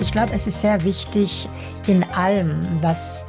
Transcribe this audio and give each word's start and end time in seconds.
Ich 0.00 0.12
glaube, 0.12 0.32
es 0.32 0.46
ist 0.46 0.60
sehr 0.60 0.84
wichtig 0.84 1.48
in 1.86 2.04
allem, 2.04 2.66
was 2.80 3.24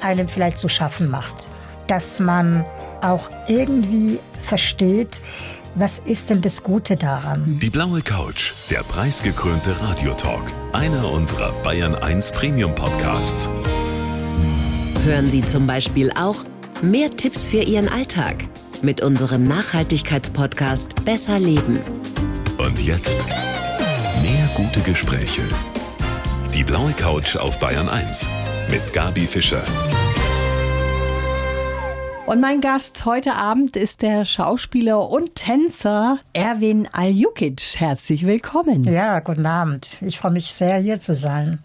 einem 0.00 0.28
vielleicht 0.28 0.58
zu 0.58 0.68
schaffen 0.68 1.10
macht, 1.10 1.48
dass 1.86 2.20
man 2.20 2.64
auch 3.00 3.30
irgendwie 3.48 4.20
versteht, 4.42 5.22
was 5.74 5.98
ist 5.98 6.30
denn 6.30 6.40
das 6.40 6.62
Gute 6.62 6.96
daran? 6.96 7.58
Die 7.60 7.68
blaue 7.68 8.00
Couch, 8.00 8.52
der 8.70 8.82
preisgekrönte 8.82 9.78
Radiotalk, 9.82 10.50
einer 10.72 11.10
unserer 11.10 11.52
Bayern 11.62 11.94
1 11.94 12.32
Premium 12.32 12.74
Podcasts. 12.74 13.48
Hören 15.04 15.28
Sie 15.28 15.42
zum 15.42 15.66
Beispiel 15.66 16.10
auch 16.12 16.36
mehr 16.82 17.14
Tipps 17.14 17.46
für 17.46 17.62
Ihren 17.62 17.88
Alltag 17.88 18.36
mit 18.82 19.02
unserem 19.02 19.44
Nachhaltigkeitspodcast 19.44 21.04
Besser 21.04 21.38
Leben. 21.38 21.78
Und 22.58 22.80
jetzt 22.80 23.18
mehr 24.22 24.48
gute 24.54 24.80
Gespräche. 24.80 25.42
Die 26.56 26.64
blaue 26.64 26.94
Couch 26.94 27.36
auf 27.36 27.58
Bayern 27.58 27.90
1 27.90 28.30
mit 28.70 28.94
Gabi 28.94 29.26
Fischer. 29.26 29.62
Und 32.26 32.40
mein 32.40 32.60
Gast 32.60 33.04
heute 33.04 33.36
Abend 33.36 33.76
ist 33.76 34.02
der 34.02 34.24
Schauspieler 34.24 35.10
und 35.10 35.36
Tänzer 35.36 36.18
Erwin 36.32 36.88
Aljukic. 36.90 37.76
Herzlich 37.76 38.26
willkommen. 38.26 38.82
Ja, 38.82 39.20
guten 39.20 39.46
Abend. 39.46 39.90
Ich 40.00 40.18
freue 40.18 40.32
mich 40.32 40.46
sehr, 40.46 40.78
hier 40.78 40.98
zu 40.98 41.14
sein. 41.14 41.60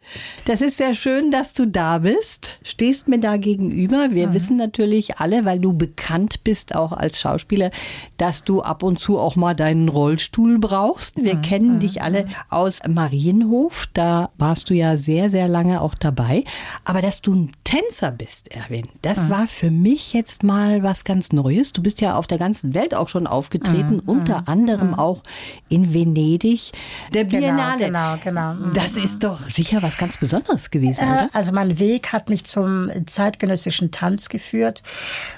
Das 0.46 0.62
ist 0.62 0.78
sehr 0.78 0.94
schön, 0.94 1.32
dass 1.32 1.56
du 1.56 1.66
da 1.66 1.98
bist. 1.98 2.60
Stehst 2.62 3.08
mir 3.08 3.20
da 3.20 3.38
gegenüber. 3.38 4.12
Wir 4.12 4.28
mhm. 4.28 4.34
wissen 4.36 4.58
natürlich 4.58 5.18
alle, 5.18 5.46
weil 5.46 5.60
du 5.60 5.74
bekannt 5.74 6.44
bist 6.44 6.76
auch 6.76 6.92
als 6.92 7.20
Schauspieler, 7.20 7.72
dass 8.18 8.44
du 8.44 8.62
ab 8.62 8.84
und 8.84 9.00
zu 9.00 9.18
auch 9.18 9.36
mal 9.36 9.56
deinen 9.56 9.90
Rollstuhl 9.90 10.60
brauchst. 10.60 11.18
Wir 11.18 11.38
mhm. 11.38 11.42
kennen 11.42 11.74
mhm. 11.76 11.80
dich 11.80 12.04
alle 12.04 12.28
aus 12.52 12.82
Marienhof. 12.88 13.88
Da 13.96 14.30
warst 14.38 14.70
du 14.70 14.76
ja 14.76 14.96
sehr, 14.96 15.32
sehr 15.32 15.48
lange 15.48 15.82
auch 15.82 15.96
dabei. 15.96 16.44
Aber 16.86 17.02
dass 17.02 17.24
du 17.24 17.34
ein 17.34 17.52
Tänzer 17.64 18.12
bist, 18.12 18.52
Erwin, 18.52 18.88
das 19.02 19.26
mhm. 19.26 19.30
war 19.32 19.48
für 19.48 19.72
mich 19.72 20.14
jetzt 20.14 20.44
mal 20.44 20.51
mal 20.52 20.84
was 20.84 21.04
ganz 21.04 21.32
Neues. 21.32 21.72
Du 21.72 21.82
bist 21.82 22.02
ja 22.02 22.16
auf 22.16 22.28
der 22.28 22.38
ganzen 22.38 22.74
Welt 22.74 22.94
auch 22.94 23.08
schon 23.08 23.28
aufgetreten, 23.28 23.96
mhm, 23.96 24.02
unter 24.06 24.42
mhm, 24.42 24.48
anderem 24.48 24.88
mhm. 24.90 24.94
auch 24.96 25.24
in 25.70 25.94
Venedig, 25.94 26.72
der 27.14 27.26
genau, 27.26 27.40
Biennale. 27.40 27.86
Genau, 27.86 28.18
genau. 28.24 28.54
genau. 28.56 28.70
Das 28.72 28.98
ist 28.98 29.24
doch 29.24 29.40
sicher 29.40 29.82
was 29.82 29.98
ganz 29.98 30.18
Besonderes 30.18 30.70
gewesen, 30.70 31.04
äh, 31.04 31.12
oder? 31.12 31.30
Also 31.34 31.54
mein 31.54 31.80
Weg 31.80 32.12
hat 32.12 32.30
mich 32.30 32.46
zum 32.46 32.90
zeitgenössischen 33.06 33.92
Tanz 33.92 34.30
geführt. 34.30 34.84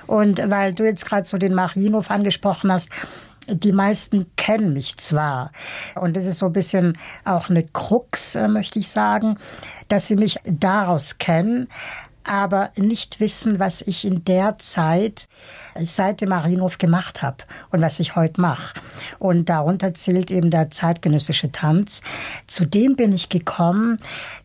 Und 0.07 0.41
weil 0.49 0.73
du 0.73 0.83
jetzt 0.83 1.05
gerade 1.05 1.25
so 1.25 1.37
den 1.37 1.53
Marienhof 1.53 2.09
angesprochen 2.09 2.71
hast, 2.71 2.89
die 3.47 3.71
meisten 3.71 4.27
kennen 4.35 4.73
mich 4.73 4.97
zwar. 4.97 5.51
Und 5.95 6.15
das 6.15 6.25
ist 6.25 6.37
so 6.37 6.47
ein 6.47 6.53
bisschen 6.53 6.97
auch 7.25 7.49
eine 7.49 7.63
Krux, 7.63 8.35
äh, 8.35 8.47
möchte 8.47 8.79
ich 8.79 8.87
sagen, 8.87 9.37
dass 9.89 10.07
sie 10.07 10.15
mich 10.15 10.39
daraus 10.45 11.17
kennen 11.17 11.67
aber 12.23 12.71
nicht 12.75 13.19
wissen, 13.19 13.59
was 13.59 13.81
ich 13.81 14.05
in 14.05 14.23
der 14.25 14.57
Zeit 14.57 15.27
seit 15.81 16.21
dem 16.21 16.29
Marienhof 16.29 16.77
gemacht 16.77 17.21
habe 17.21 17.37
und 17.71 17.81
was 17.81 17.99
ich 17.99 18.15
heute 18.15 18.39
mache. 18.39 18.79
Und 19.19 19.49
darunter 19.49 19.93
zählt 19.93 20.31
eben 20.31 20.51
der 20.51 20.69
zeitgenössische 20.69 21.51
Tanz. 21.51 22.01
Zu 22.47 22.65
dem 22.65 22.95
bin 22.95 23.11
ich 23.11 23.29
gekommen 23.29 23.99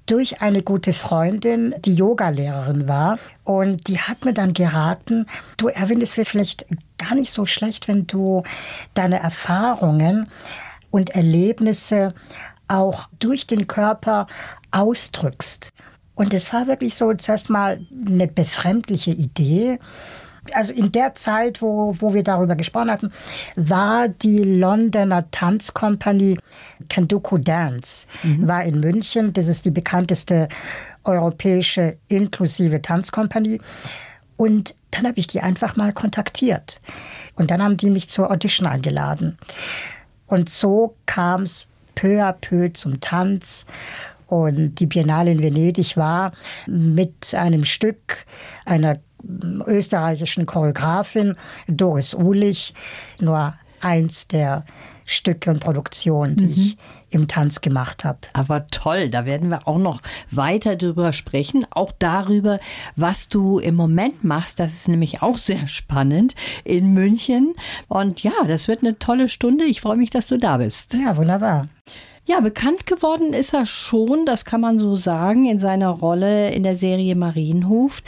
durch 0.07 0.41
eine 0.41 0.63
gute 0.63 0.93
Freundin, 0.93 1.75
die 1.85 1.95
Yogalehrerin 1.95 2.89
war. 2.89 3.19
Und 3.45 3.89
die 3.89 4.01
hat 4.01 4.25
mir 4.25 4.33
dann 4.33 4.53
geraten, 4.53 5.27
du 5.57 5.69
Erwin, 5.69 6.01
es 6.01 6.17
wäre 6.17 6.25
vielleicht 6.25 6.67
gar 6.97 7.15
nicht 7.15 7.31
so 7.31 7.47
schlecht, 7.47 7.89
wenn 7.89 8.07
du 8.07 8.43
deine 8.95 9.21
Erfahrungen 9.21 10.29
und 10.91 11.11
Erlebnisse 11.11 12.15
auch 12.69 13.09
durch 13.19 13.47
den 13.47 13.67
Körper 13.67 14.27
ausdrückst. 14.71 15.73
Und 16.19 16.35
es 16.35 16.53
war 16.53 16.67
wirklich 16.67 16.97
so 16.97 17.15
zuerst 17.15 17.49
mal 17.49 17.79
eine 18.07 18.27
befremdliche 18.27 19.13
Idee. 19.13 19.79
Also 20.53 20.73
in 20.73 20.91
der 20.91 21.15
Zeit, 21.15 21.63
wo, 21.63 21.95
wo 22.01 22.13
wir 22.13 22.25
darüber 22.25 22.57
gesprochen 22.57 22.91
hatten, 22.91 23.13
war 23.55 24.09
die 24.09 24.43
Londoner 24.43 25.31
Tanzkompanie 25.31 26.37
Kenduku 26.89 27.39
Dance, 27.39 28.09
mhm. 28.25 28.49
war 28.49 28.65
in 28.65 28.81
München. 28.81 29.33
Das 29.33 29.47
ist 29.47 29.65
die 29.65 29.71
bekannteste 29.71 30.49
europäische 31.05 31.99
inklusive 32.09 32.83
Tanzkompanie. 32.83 33.61
Und 34.37 34.75
dann 34.91 35.07
habe 35.07 35.21
ich 35.21 35.29
die 35.29 35.41
einfach 35.41 35.77
mal 35.77 35.93
kontaktiert. 35.93 36.81
Und 37.37 37.53
dann 37.53 37.63
haben 37.63 37.77
die 37.77 37.91
mich 37.91 38.11
zur 38.11 38.33
Audition 38.33 38.67
eingeladen. 38.67 39.39
Und 40.27 40.51
so 40.51 40.97
kam 41.07 41.43
es 41.43 41.69
peu 41.95 42.21
à 42.25 42.33
peu 42.33 42.73
zum 42.73 43.01
Tanz. 43.01 43.67
Und 44.29 44.77
die 44.77 44.87
Biennale 44.87 45.33
in 45.33 45.43
Venedig 45.43 45.97
war 45.97 46.33
mit 46.67 47.35
einem 47.35 47.65
Stück 47.65 48.27
einer 48.65 48.99
österreichischen 49.67 50.47
Choreografin, 50.47 51.35
Doris 51.67 52.15
Uhlich, 52.15 52.75
nur 53.21 53.55
eins 53.81 54.29
der 54.29 54.65
Stücke 55.05 55.51
und 55.51 55.61
Produktionen, 55.61 56.37
die 56.37 56.47
mhm. 56.47 56.53
ich 56.53 56.79
im 57.11 57.27
Tanz 57.27 57.63
gemacht 57.63 58.05
habe. 58.05 58.19
Aber 58.35 58.67
toll, 58.69 59.09
da 59.09 59.25
werden 59.25 59.49
wir 59.49 59.67
auch 59.67 59.79
noch 59.79 60.03
weiter 60.31 60.77
drüber 60.77 61.15
sprechen, 61.15 61.67
auch 61.71 61.93
darüber, 61.99 62.61
was 62.97 63.29
du 63.31 63.59
im 63.59 63.75
Moment 63.75 64.25
machst. 64.25 64.61
Das 64.61 64.75
ist 64.75 64.89
nämlich 64.89 65.23
auch 65.23 65.39
sehr 65.39 65.67
spannend 65.67 66.35
in 66.65 66.93
München. 66.93 67.55
Und 67.89 68.23
ja, 68.23 68.33
das 68.47 68.69
wird 68.69 68.83
eine 68.83 68.99
tolle 68.99 69.29
Stunde. 69.29 69.65
Ich 69.65 69.81
freue 69.81 69.97
mich, 69.97 70.11
dass 70.11 70.29
du 70.29 70.37
da 70.37 70.59
bist. 70.59 70.95
Ja, 70.95 71.17
wunderbar. 71.17 71.67
Ja, 72.29 72.41
bekannt 72.41 72.87
geworden 72.87 73.33
ist 73.33 73.55
er 73.55 73.65
schon, 73.65 74.27
das 74.27 74.45
kann 74.45 74.61
man 74.61 74.79
so 74.79 74.97
sagen, 74.97 75.47
in 75.47 75.59
seiner 75.59 75.89
Rolle 75.89 76.51
in 76.51 76.63
der 76.63 76.77
Serie 76.77 77.17
Marienhof. 77.17 78.03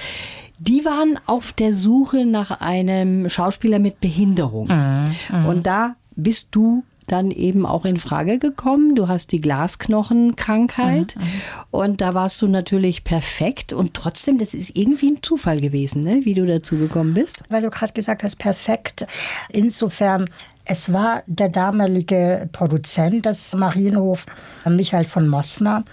Die 0.59 0.85
waren 0.85 1.19
auf 1.25 1.55
der 1.55 1.73
Suche 1.73 2.27
nach 2.27 2.61
einem 2.61 3.31
Schauspieler 3.31 3.79
mit 3.79 4.03
Behinderung. 4.03 4.69
Mhm, 4.69 5.15
mhm. 5.39 5.47
Und 5.47 5.67
da 5.67 5.97
bist 6.17 6.49
du 6.51 6.83
dann 7.07 7.31
eben 7.31 7.65
auch 7.65 7.87
in 7.87 7.97
Frage 7.97 8.39
gekommen. 8.39 8.95
Du 8.95 9.09
hast 9.09 9.33
die 9.33 9.41
Glasknochenkrankheit 9.41 11.17
mhm, 11.17 11.23
mhm, 11.23 11.29
und 11.71 12.01
da 12.03 12.15
warst 12.15 12.43
du 12.43 12.47
natürlich 12.47 13.05
perfekt 13.05 13.73
und 13.73 13.95
trotzdem, 13.95 14.37
das 14.37 14.53
ist 14.53 14.77
irgendwie 14.77 15.13
ein 15.13 15.23
Zufall 15.23 15.63
gewesen, 15.63 16.03
ne? 16.03 16.21
wie 16.25 16.35
du 16.35 16.45
dazu 16.45 16.77
gekommen 16.77 17.15
bist. 17.15 17.43
Weil 17.49 17.63
du 17.63 17.71
gerade 17.71 17.95
gesagt 17.95 18.23
hast, 18.23 18.37
perfekt. 18.37 19.07
Insofern 19.49 20.29
es 20.71 20.93
war 20.93 21.25
der 21.27 21.49
damalige 21.49 22.49
Produzent 22.53 23.27
des 23.27 23.57
Marienhof, 23.57 24.25
Michael 24.65 25.05
von 25.05 25.27
Mosner, 25.27 25.85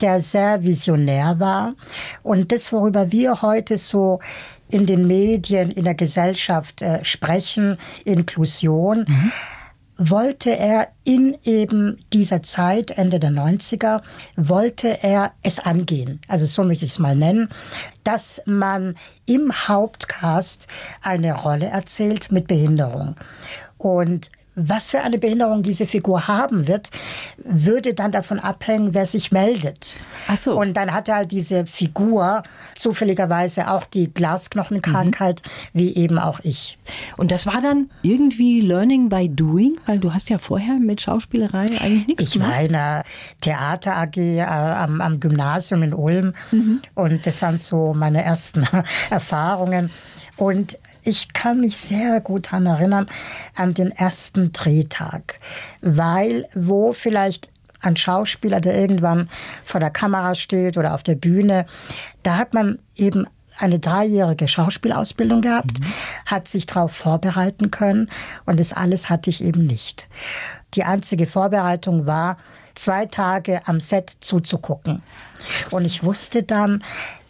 der 0.00 0.18
sehr 0.18 0.64
visionär 0.64 1.38
war. 1.38 1.74
Und 2.24 2.50
das, 2.50 2.72
worüber 2.72 3.12
wir 3.12 3.42
heute 3.42 3.78
so 3.78 4.18
in 4.68 4.86
den 4.86 5.06
Medien, 5.06 5.70
in 5.70 5.84
der 5.84 5.94
Gesellschaft 5.94 6.82
äh, 6.82 7.04
sprechen, 7.04 7.78
Inklusion, 8.04 9.04
mhm. 9.06 9.32
wollte 9.98 10.58
er 10.58 10.88
in 11.04 11.38
eben 11.44 12.04
dieser 12.12 12.42
Zeit, 12.42 12.90
Ende 12.90 13.20
der 13.20 13.30
90er, 13.30 14.02
wollte 14.34 15.04
er 15.04 15.30
es 15.44 15.60
angehen. 15.60 16.20
Also 16.26 16.46
so 16.46 16.64
möchte 16.64 16.86
ich 16.86 16.90
es 16.90 16.98
mal 16.98 17.14
nennen, 17.14 17.50
dass 18.02 18.42
man 18.46 18.96
im 19.26 19.52
Hauptcast 19.52 20.66
eine 21.02 21.34
Rolle 21.34 21.66
erzählt 21.66 22.32
mit 22.32 22.48
Behinderung. 22.48 23.14
Und 23.84 24.30
was 24.54 24.92
für 24.92 25.02
eine 25.02 25.18
Behinderung 25.18 25.62
diese 25.62 25.86
Figur 25.86 26.26
haben 26.26 26.68
wird, 26.68 26.90
würde 27.36 27.92
dann 27.92 28.12
davon 28.12 28.38
abhängen, 28.38 28.94
wer 28.94 29.04
sich 29.04 29.30
meldet. 29.30 29.96
Ach 30.26 30.38
so. 30.38 30.58
Und 30.58 30.72
dann 30.74 30.94
hat 30.94 31.10
halt 31.10 31.32
diese 31.32 31.66
Figur 31.66 32.42
zufälligerweise 32.74 33.70
auch 33.70 33.84
die 33.84 34.12
Glasknochenkrankheit, 34.14 35.42
mhm. 35.44 35.78
wie 35.78 35.94
eben 35.96 36.18
auch 36.18 36.40
ich. 36.44 36.78
Und 37.18 37.30
das 37.30 37.44
war 37.44 37.60
dann 37.60 37.90
irgendwie 38.00 38.62
Learning 38.62 39.10
by 39.10 39.28
Doing, 39.28 39.76
weil 39.84 39.98
du 39.98 40.14
hast 40.14 40.30
ja 40.30 40.38
vorher 40.38 40.76
mit 40.76 41.02
Schauspielerei 41.02 41.66
eigentlich 41.80 42.06
nichts 42.06 42.24
ich 42.24 42.32
gemacht. 42.32 42.48
Ich 42.52 42.56
war 42.56 42.64
in 42.64 42.72
der 42.72 43.04
Theater 43.42 43.96
AG 43.96 44.16
äh, 44.16 44.40
am, 44.40 45.02
am, 45.02 45.20
Gymnasium 45.20 45.82
in 45.82 45.92
Ulm 45.92 46.32
mhm. 46.52 46.80
und 46.94 47.26
das 47.26 47.42
waren 47.42 47.58
so 47.58 47.92
meine 47.92 48.24
ersten 48.24 48.66
Erfahrungen. 49.10 49.90
Und 50.36 50.78
ich 51.02 51.32
kann 51.32 51.60
mich 51.60 51.76
sehr 51.76 52.20
gut 52.20 52.46
daran 52.46 52.66
erinnern, 52.66 53.06
an 53.54 53.74
den 53.74 53.90
ersten 53.90 54.52
Drehtag, 54.52 55.38
weil 55.80 56.48
wo 56.54 56.92
vielleicht 56.92 57.50
ein 57.80 57.96
Schauspieler, 57.96 58.60
der 58.60 58.74
irgendwann 58.74 59.28
vor 59.62 59.80
der 59.80 59.90
Kamera 59.90 60.34
steht 60.34 60.78
oder 60.78 60.94
auf 60.94 61.02
der 61.02 61.14
Bühne, 61.14 61.66
da 62.22 62.36
hat 62.36 62.54
man 62.54 62.78
eben 62.96 63.26
eine 63.58 63.78
dreijährige 63.78 64.48
Schauspielausbildung 64.48 65.40
gehabt, 65.42 65.80
mhm. 65.80 65.92
hat 66.26 66.48
sich 66.48 66.66
darauf 66.66 66.92
vorbereiten 66.92 67.70
können 67.70 68.10
und 68.46 68.58
das 68.58 68.72
alles 68.72 69.10
hatte 69.10 69.30
ich 69.30 69.44
eben 69.44 69.66
nicht. 69.66 70.08
Die 70.74 70.84
einzige 70.84 71.26
Vorbereitung 71.26 72.06
war, 72.06 72.38
zwei 72.74 73.06
Tage 73.06 73.62
am 73.66 73.78
Set 73.78 74.10
zuzugucken. 74.20 75.02
Und 75.70 75.84
ich 75.84 76.02
wusste 76.02 76.42
dann, 76.42 76.82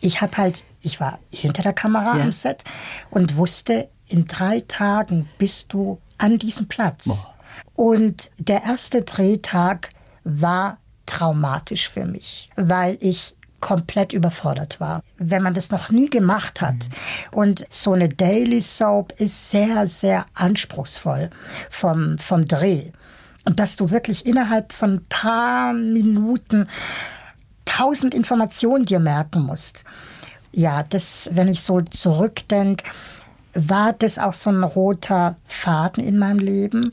ich 0.04 0.20
habe 0.20 0.36
halt, 0.36 0.64
ich 0.82 1.00
war 1.00 1.18
hinter 1.32 1.62
der 1.62 1.72
Kamera 1.72 2.18
ja. 2.18 2.24
am 2.24 2.32
Set 2.32 2.64
und 3.10 3.36
wusste, 3.36 3.88
in 4.06 4.26
drei 4.26 4.60
Tagen 4.60 5.28
bist 5.38 5.72
du 5.72 5.98
an 6.18 6.38
diesem 6.38 6.68
Platz. 6.68 7.06
Boah. 7.06 7.34
Und 7.74 8.30
der 8.38 8.64
erste 8.64 9.02
Drehtag 9.02 9.88
war 10.24 10.78
traumatisch 11.06 11.88
für 11.88 12.04
mich, 12.04 12.50
weil 12.56 12.98
ich 13.00 13.34
komplett 13.60 14.12
überfordert 14.12 14.78
war. 14.78 15.02
Wenn 15.16 15.42
man 15.42 15.54
das 15.54 15.70
noch 15.70 15.88
nie 15.88 16.10
gemacht 16.10 16.60
hat 16.60 16.74
mhm. 16.74 17.38
und 17.38 17.66
so 17.70 17.94
eine 17.94 18.10
Daily 18.10 18.60
Soap 18.60 19.18
ist 19.18 19.50
sehr, 19.50 19.86
sehr 19.86 20.26
anspruchsvoll 20.34 21.30
vom, 21.70 22.18
vom 22.18 22.46
Dreh. 22.46 22.90
Und 23.46 23.58
dass 23.58 23.76
du 23.76 23.90
wirklich 23.90 24.26
innerhalb 24.26 24.72
von 24.72 24.96
ein 24.96 25.04
paar 25.08 25.72
Minuten 25.72 26.68
tausend 27.76 28.14
Informationen 28.14 28.84
dir 28.84 29.00
merken 29.00 29.42
musst. 29.42 29.84
Ja, 30.52 30.84
das, 30.84 31.30
wenn 31.32 31.48
ich 31.48 31.62
so 31.62 31.80
zurückdenke, 31.80 32.84
war 33.54 33.92
das 33.92 34.18
auch 34.18 34.34
so 34.34 34.50
ein 34.50 34.62
roter 34.62 35.36
Faden 35.44 36.04
in 36.04 36.18
meinem 36.18 36.38
Leben, 36.38 36.92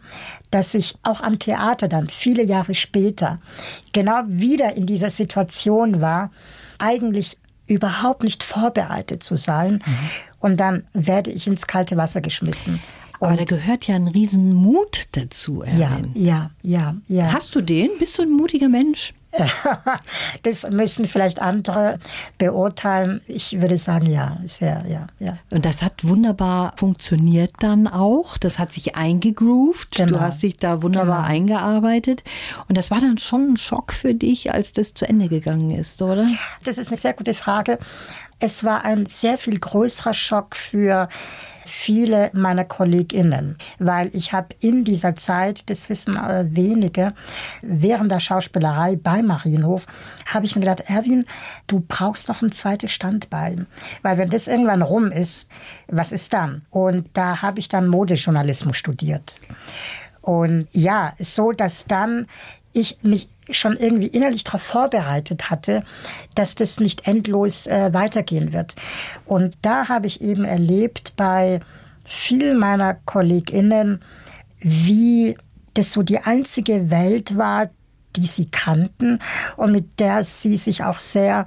dass 0.51 0.73
ich 0.73 0.95
auch 1.03 1.21
am 1.21 1.39
Theater 1.39 1.87
dann 1.87 2.09
viele 2.09 2.43
Jahre 2.43 2.75
später 2.75 3.39
genau 3.93 4.23
wieder 4.27 4.75
in 4.75 4.85
dieser 4.85 5.09
Situation 5.09 6.01
war, 6.01 6.31
eigentlich 6.79 7.37
überhaupt 7.67 8.23
nicht 8.23 8.43
vorbereitet 8.43 9.23
zu 9.23 9.37
sein. 9.37 9.83
Mhm. 9.85 10.09
Und 10.39 10.59
dann 10.59 10.83
werde 10.93 11.31
ich 11.31 11.47
ins 11.47 11.67
kalte 11.67 11.97
Wasser 11.97 12.21
geschmissen. 12.21 12.79
Aber 13.19 13.35
da 13.35 13.43
gehört 13.43 13.85
ja 13.85 13.95
ein 13.95 14.07
Riesenmut 14.07 15.05
dazu, 15.11 15.61
Erwin. 15.61 16.11
Ja, 16.15 16.49
ja, 16.63 16.95
ja, 17.07 17.25
ja. 17.25 17.33
Hast 17.33 17.53
du 17.53 17.61
den? 17.61 17.91
Bist 17.99 18.17
du 18.17 18.23
ein 18.23 18.31
mutiger 18.31 18.67
Mensch? 18.67 19.13
das 20.43 20.69
müssen 20.69 21.05
vielleicht 21.07 21.41
andere 21.41 21.99
beurteilen. 22.37 23.21
Ich 23.27 23.61
würde 23.61 23.77
sagen, 23.77 24.07
ja, 24.07 24.37
sehr, 24.45 24.83
ja, 24.87 25.07
ja. 25.19 25.37
Und 25.51 25.65
das 25.65 25.81
hat 25.81 26.03
wunderbar 26.03 26.73
funktioniert 26.75 27.51
dann 27.59 27.87
auch. 27.87 28.37
Das 28.37 28.59
hat 28.59 28.71
sich 28.71 28.95
eingegroovt. 28.95 29.95
Genau. 29.95 30.13
Du 30.13 30.19
hast 30.19 30.43
dich 30.43 30.57
da 30.57 30.81
wunderbar 30.81 31.23
genau. 31.23 31.29
eingearbeitet. 31.29 32.23
Und 32.67 32.77
das 32.77 32.91
war 32.91 32.99
dann 32.99 33.17
schon 33.17 33.53
ein 33.53 33.57
Schock 33.57 33.93
für 33.93 34.13
dich, 34.13 34.51
als 34.51 34.73
das 34.73 34.93
zu 34.93 35.07
Ende 35.07 35.29
gegangen 35.29 35.69
ist, 35.69 36.01
oder? 36.01 36.27
Das 36.63 36.77
ist 36.77 36.89
eine 36.89 36.97
sehr 36.97 37.13
gute 37.13 37.33
Frage. 37.33 37.79
Es 38.43 38.63
war 38.63 38.83
ein 38.83 39.05
sehr 39.05 39.37
viel 39.37 39.59
größerer 39.59 40.15
Schock 40.15 40.55
für 40.55 41.09
viele 41.63 42.31
meiner 42.33 42.65
KollegInnen, 42.65 43.55
weil 43.77 44.09
ich 44.15 44.33
habe 44.33 44.55
in 44.59 44.83
dieser 44.83 45.15
Zeit, 45.15 45.69
das 45.69 45.89
wissen 45.89 46.17
äh, 46.17 46.47
wenige, 46.49 47.13
während 47.61 48.11
der 48.11 48.19
Schauspielerei 48.19 48.95
bei 48.95 49.21
Marienhof, 49.21 49.85
habe 50.25 50.45
ich 50.45 50.55
mir 50.55 50.61
gedacht, 50.61 50.89
Erwin, 50.89 51.25
du 51.67 51.85
brauchst 51.87 52.29
doch 52.29 52.41
ein 52.41 52.51
zweites 52.51 52.91
Standbein, 52.91 53.67
weil 54.01 54.17
wenn 54.17 54.31
das 54.31 54.47
irgendwann 54.47 54.81
rum 54.81 55.11
ist, 55.11 55.47
was 55.87 56.11
ist 56.11 56.33
dann? 56.33 56.65
Und 56.71 57.09
da 57.13 57.43
habe 57.43 57.59
ich 57.59 57.69
dann 57.69 57.87
Modejournalismus 57.87 58.75
studiert. 58.75 59.39
Und 60.21 60.67
ja, 60.71 61.13
so 61.19 61.51
dass 61.51 61.85
dann 61.85 62.25
ich 62.73 62.97
mich 63.03 63.29
schon 63.49 63.75
irgendwie 63.75 64.07
innerlich 64.07 64.43
darauf 64.43 64.61
vorbereitet 64.61 65.49
hatte, 65.49 65.83
dass 66.35 66.55
das 66.55 66.79
nicht 66.79 67.07
endlos 67.07 67.67
äh, 67.67 67.93
weitergehen 67.93 68.53
wird. 68.53 68.75
Und 69.25 69.57
da 69.61 69.89
habe 69.89 70.07
ich 70.07 70.21
eben 70.21 70.45
erlebt 70.45 71.13
bei 71.17 71.59
vielen 72.05 72.57
meiner 72.57 72.93
KollegInnen, 72.93 74.01
wie 74.59 75.37
das 75.73 75.93
so 75.93 76.03
die 76.03 76.19
einzige 76.19 76.89
Welt 76.91 77.37
war, 77.37 77.69
die 78.15 78.27
sie 78.27 78.49
kannten 78.49 79.19
und 79.55 79.71
mit 79.71 79.99
der 79.99 80.23
sie 80.23 80.57
sich 80.57 80.83
auch 80.83 80.99
sehr 80.99 81.45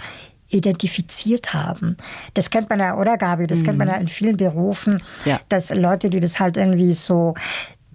identifiziert 0.49 1.53
haben. 1.53 1.97
Das 2.35 2.51
kennt 2.51 2.71
man 2.71 2.79
ja, 2.79 2.97
oder 2.97 3.17
Gabi? 3.17 3.47
Das 3.47 3.61
mhm. 3.61 3.65
kennt 3.65 3.79
man 3.79 3.89
ja 3.89 3.95
in 3.95 4.09
vielen 4.09 4.37
Berufen, 4.37 5.03
ja. 5.25 5.41
dass 5.49 5.71
Leute, 5.71 6.11
die 6.11 6.21
das 6.21 6.39
halt 6.39 6.57
irgendwie 6.57 6.93
so 6.93 7.35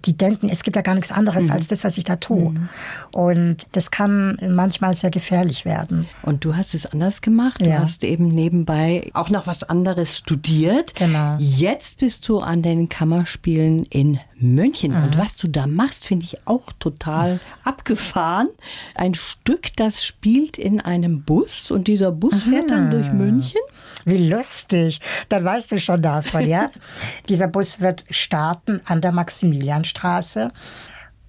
die 0.04 0.16
denken, 0.16 0.48
es 0.48 0.62
gibt 0.62 0.76
ja 0.76 0.82
gar 0.82 0.94
nichts 0.94 1.12
anderes 1.12 1.46
mhm. 1.46 1.52
als 1.52 1.68
das, 1.68 1.84
was 1.84 1.98
ich 1.98 2.04
da 2.04 2.16
tue. 2.16 2.50
Mhm. 2.50 2.68
Und 3.12 3.66
das 3.72 3.90
kann 3.90 4.38
manchmal 4.48 4.94
sehr 4.94 5.10
gefährlich 5.10 5.64
werden. 5.64 6.06
Und 6.22 6.44
du 6.44 6.56
hast 6.56 6.74
es 6.74 6.86
anders 6.86 7.20
gemacht. 7.20 7.62
Du 7.64 7.70
ja. 7.70 7.80
hast 7.80 8.04
eben 8.04 8.28
nebenbei 8.28 9.10
auch 9.14 9.30
noch 9.30 9.46
was 9.46 9.62
anderes 9.62 10.18
studiert. 10.18 10.94
Genau. 10.94 11.36
Jetzt 11.38 11.98
bist 11.98 12.28
du 12.28 12.40
an 12.40 12.62
den 12.62 12.88
Kammerspielen 12.88 13.84
in 13.86 14.20
München. 14.38 14.92
Mhm. 14.92 15.04
Und 15.04 15.18
was 15.18 15.36
du 15.36 15.48
da 15.48 15.66
machst, 15.66 16.04
finde 16.04 16.24
ich 16.24 16.46
auch 16.46 16.72
total 16.78 17.40
abgefahren. 17.64 18.48
Ein 18.94 19.14
Stück, 19.14 19.76
das 19.76 20.04
spielt 20.04 20.58
in 20.58 20.80
einem 20.80 21.22
Bus 21.22 21.70
und 21.70 21.88
dieser 21.88 22.12
Bus 22.12 22.44
fährt 22.44 22.70
dann 22.70 22.90
durch 22.90 23.12
München. 23.12 23.60
Wie 24.04 24.28
lustig. 24.28 25.00
Dann 25.28 25.44
weißt 25.44 25.72
du 25.72 25.78
schon 25.78 26.02
davon, 26.02 26.48
ja? 26.48 26.70
Dieser 27.28 27.48
Bus 27.48 27.80
wird 27.80 28.04
starten 28.10 28.80
an 28.84 29.00
der 29.00 29.12
Maximilianstraße. 29.12 30.52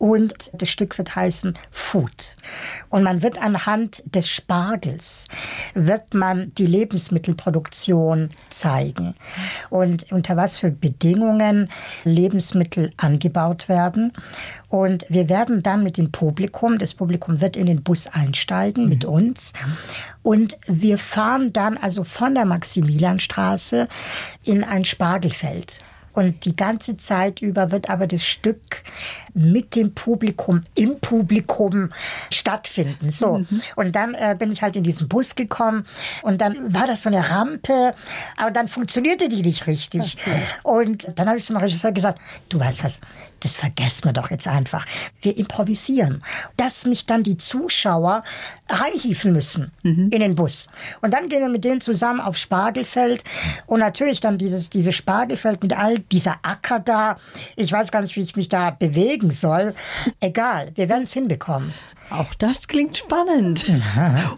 Und 0.02 0.50
das 0.60 0.68
Stück 0.68 0.98
wird 0.98 1.16
heißen 1.16 1.54
Food. 1.70 2.36
Und 2.90 3.04
man 3.04 3.22
wird 3.22 3.40
anhand 3.40 4.02
des 4.16 4.28
Spargels, 4.28 5.28
wird 5.76 6.16
man 6.16 6.52
die 6.56 6.66
Lebensmittelproduktion 6.66 8.32
zeigen. 8.50 9.14
Und 9.70 10.12
unter 10.12 10.36
was 10.38 10.58
für 10.58 10.72
Bedingungen 10.72 11.70
Lebensmittel 12.04 12.94
angebaut 12.98 13.70
werden. 13.70 14.12
Und 14.70 15.06
wir 15.08 15.30
werden 15.30 15.62
dann 15.62 15.84
mit 15.84 15.98
dem 15.98 16.12
Publikum, 16.12 16.80
das 16.80 16.96
Publikum 16.96 17.40
wird 17.40 17.56
in 17.56 17.68
den 17.68 17.84
Bus 17.84 18.08
einsteigen 18.08 18.90
mit 18.90 19.04
mhm. 19.04 19.14
uns. 19.14 19.54
Und 20.24 20.58
wir 20.66 20.98
fahren 20.98 21.54
dann 21.54 21.78
also 21.78 22.04
von 22.04 22.34
der 22.34 22.46
Maximilianstraße 22.46 23.88
in 24.46 24.64
ein 24.64 24.84
Spargelfeld. 24.84 25.84
Und 26.14 26.46
die 26.46 26.56
ganze 26.56 26.98
Zeit 26.98 27.42
über 27.42 27.72
wird 27.72 27.90
aber 27.90 28.08
das 28.08 28.24
Stück 28.24 28.62
mit 29.34 29.76
dem 29.76 29.94
Publikum, 29.94 30.62
im 30.76 31.00
Publikum 31.00 31.92
stattfinden. 32.30 33.10
So. 33.10 33.40
Mhm. 33.40 33.62
Und 33.76 33.96
dann 33.96 34.14
äh, 34.14 34.36
bin 34.38 34.52
ich 34.52 34.62
halt 34.62 34.76
in 34.76 34.84
diesen 34.84 35.08
Bus 35.08 35.36
gekommen 35.36 35.86
und 36.22 36.42
dann 36.42 36.74
war 36.74 36.88
das 36.88 37.04
so 37.04 37.10
eine 37.10 37.30
Rampe, 37.30 37.94
aber 38.38 38.52
dann 38.52 38.68
funktionierte 38.68 39.30
die 39.30 39.42
nicht 39.42 39.68
richtig. 39.68 40.18
So. 40.18 40.32
Und 40.70 41.08
dann 41.16 41.28
habe 41.28 41.38
ich 41.38 41.46
zum 41.46 41.58
Regisseur 41.58 41.92
gesagt, 41.92 42.20
du 42.50 42.60
weißt 42.60 42.84
was, 42.84 43.00
das 43.42 43.58
vergessen 43.58 44.06
wir 44.06 44.14
doch 44.14 44.32
jetzt 44.32 44.48
einfach. 44.48 44.86
Wir 45.22 45.38
improvisieren. 45.38 46.24
Dass 46.58 46.86
mich 46.86 47.06
dann 47.06 47.24
die 47.24 47.38
Zuschauer 47.38 48.24
reinhieven 48.70 49.34
müssen 49.34 49.72
mhm. 49.84 50.10
in 50.12 50.20
den 50.20 50.36
Bus. 50.36 50.68
Und 51.02 51.12
dann 51.12 51.28
gehen 51.28 51.42
wir 51.42 51.50
mit 51.50 51.64
denen 51.64 51.82
zusammen 51.82 52.22
auf 52.22 52.38
Spargelfeld 52.38 53.24
und 53.68 53.80
natürlich 53.80 54.22
dann 54.22 54.38
dieses, 54.38 54.70
dieses 54.70 54.96
Spargelfeld 54.96 55.62
mit 55.62 55.78
all 55.78 56.00
dieser 56.00 56.38
Acker 56.44 56.80
da. 56.80 57.18
Ich 57.56 57.72
weiß 57.72 57.92
gar 57.92 58.02
nicht, 58.02 58.16
wie 58.16 58.22
ich 58.22 58.36
mich 58.36 58.50
da 58.50 58.72
bewegen 58.72 59.32
soll. 59.32 59.74
Egal, 60.20 60.72
wir 60.76 60.90
werden 60.90 61.04
es 61.04 61.14
hinbekommen. 61.14 61.74
Auch 62.12 62.34
das 62.34 62.68
klingt 62.68 62.98
spannend. 62.98 63.72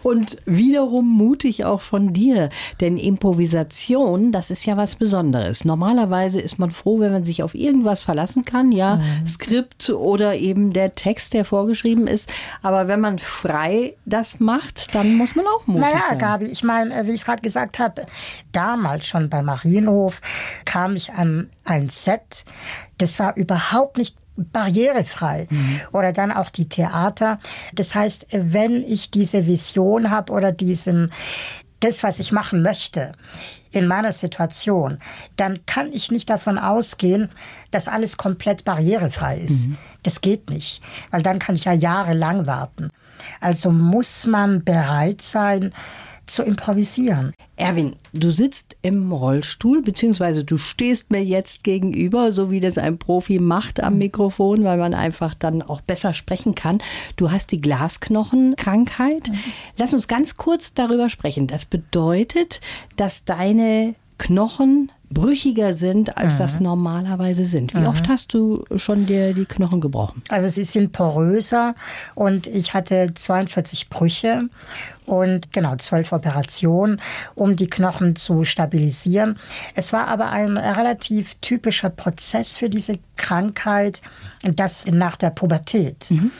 Und 0.04 0.36
wiederum 0.46 1.08
mutig 1.10 1.64
auch 1.64 1.80
von 1.80 2.12
dir. 2.12 2.48
Denn 2.80 2.96
Improvisation, 2.96 4.30
das 4.30 4.50
ist 4.50 4.64
ja 4.64 4.76
was 4.76 4.94
Besonderes. 4.94 5.64
Normalerweise 5.64 6.40
ist 6.40 6.58
man 6.58 6.70
froh, 6.70 7.00
wenn 7.00 7.12
man 7.12 7.24
sich 7.24 7.42
auf 7.42 7.54
irgendwas 7.54 8.02
verlassen 8.02 8.44
kann. 8.44 8.70
Ja, 8.70 8.96
mhm. 8.96 9.26
Skript 9.26 9.90
oder 9.90 10.36
eben 10.36 10.72
der 10.72 10.94
Text, 10.94 11.34
der 11.34 11.44
vorgeschrieben 11.44 12.06
ist. 12.06 12.32
Aber 12.62 12.86
wenn 12.86 13.00
man 13.00 13.18
frei 13.18 13.96
das 14.04 14.38
macht, 14.38 14.94
dann 14.94 15.16
muss 15.16 15.34
man 15.34 15.46
auch 15.46 15.66
mutig 15.66 15.82
naja, 15.82 16.00
sein. 16.08 16.18
Naja, 16.18 16.36
Gabi, 16.36 16.44
ich 16.46 16.62
meine, 16.62 16.94
äh, 16.94 17.06
wie 17.06 17.10
ich 17.10 17.20
es 17.20 17.24
gerade 17.24 17.42
gesagt 17.42 17.80
habe, 17.80 18.06
damals 18.52 19.06
schon 19.06 19.28
bei 19.28 19.42
Marienhof 19.42 20.20
kam 20.64 20.94
ich 20.94 21.12
an 21.12 21.50
ein 21.64 21.88
Set. 21.88 22.44
Das 22.98 23.18
war 23.18 23.36
überhaupt 23.36 23.98
nicht 23.98 24.16
barrierefrei. 24.36 25.46
Mhm. 25.50 25.80
Oder 25.92 26.12
dann 26.12 26.32
auch 26.32 26.50
die 26.50 26.68
Theater. 26.68 27.38
Das 27.72 27.94
heißt, 27.94 28.26
wenn 28.32 28.82
ich 28.82 29.10
diese 29.10 29.46
Vision 29.46 30.10
habe 30.10 30.32
oder 30.32 30.52
diesen, 30.52 31.12
das, 31.80 32.02
was 32.02 32.18
ich 32.18 32.32
machen 32.32 32.62
möchte 32.62 33.12
in 33.70 33.86
meiner 33.86 34.12
Situation, 34.12 34.98
dann 35.36 35.66
kann 35.66 35.92
ich 35.92 36.10
nicht 36.10 36.30
davon 36.30 36.58
ausgehen, 36.58 37.30
dass 37.70 37.88
alles 37.88 38.16
komplett 38.16 38.64
barrierefrei 38.64 39.38
ist. 39.38 39.68
Mhm. 39.68 39.78
Das 40.02 40.20
geht 40.20 40.50
nicht, 40.50 40.82
weil 41.10 41.22
dann 41.22 41.38
kann 41.38 41.54
ich 41.54 41.64
ja 41.64 41.72
jahrelang 41.72 42.46
warten. 42.46 42.90
Also 43.40 43.70
muss 43.70 44.26
man 44.26 44.64
bereit 44.64 45.22
sein, 45.22 45.74
zu 46.26 46.42
improvisieren. 46.42 47.32
Erwin, 47.56 47.96
du 48.12 48.30
sitzt 48.30 48.76
im 48.82 49.12
Rollstuhl, 49.12 49.82
beziehungsweise 49.82 50.44
du 50.44 50.58
stehst 50.58 51.10
mir 51.10 51.22
jetzt 51.22 51.64
gegenüber, 51.64 52.32
so 52.32 52.50
wie 52.50 52.60
das 52.60 52.78
ein 52.78 52.98
Profi 52.98 53.38
macht 53.38 53.82
am 53.82 53.98
Mikrofon, 53.98 54.64
weil 54.64 54.78
man 54.78 54.94
einfach 54.94 55.34
dann 55.34 55.62
auch 55.62 55.80
besser 55.80 56.14
sprechen 56.14 56.54
kann. 56.54 56.78
Du 57.16 57.30
hast 57.30 57.52
die 57.52 57.60
Glasknochenkrankheit. 57.60 59.28
Mhm. 59.28 59.38
Lass 59.76 59.94
uns 59.94 60.08
ganz 60.08 60.36
kurz 60.36 60.74
darüber 60.74 61.08
sprechen. 61.08 61.46
Das 61.46 61.66
bedeutet, 61.66 62.60
dass 62.96 63.24
deine 63.24 63.94
Knochen 64.18 64.90
brüchiger 65.10 65.72
sind, 65.72 66.16
als 66.16 66.34
mhm. 66.34 66.38
das 66.38 66.60
normalerweise 66.60 67.44
sind. 67.44 67.72
Wie 67.74 67.78
mhm. 67.78 67.86
oft 67.86 68.08
hast 68.08 68.34
du 68.34 68.64
schon 68.76 69.06
dir 69.06 69.32
die 69.32 69.44
Knochen 69.44 69.80
gebrochen? 69.80 70.22
Also 70.28 70.48
sie 70.48 70.64
sind 70.64 70.92
poröser 70.92 71.74
und 72.14 72.46
ich 72.46 72.74
hatte 72.74 73.12
42 73.14 73.88
Brüche 73.88 74.48
und 75.06 75.52
genau 75.52 75.76
zwölf 75.76 76.12
Operationen, 76.12 77.00
um 77.34 77.56
die 77.56 77.68
Knochen 77.68 78.16
zu 78.16 78.44
stabilisieren. 78.44 79.38
Es 79.74 79.92
war 79.92 80.08
aber 80.08 80.30
ein 80.30 80.56
relativ 80.56 81.36
typischer 81.36 81.90
Prozess 81.90 82.56
für 82.56 82.68
diese 82.68 82.98
Krankheit, 83.16 84.02
dass 84.42 84.86
nach 84.86 85.16
der 85.16 85.30
Pubertät 85.30 86.10
mhm 86.10 86.32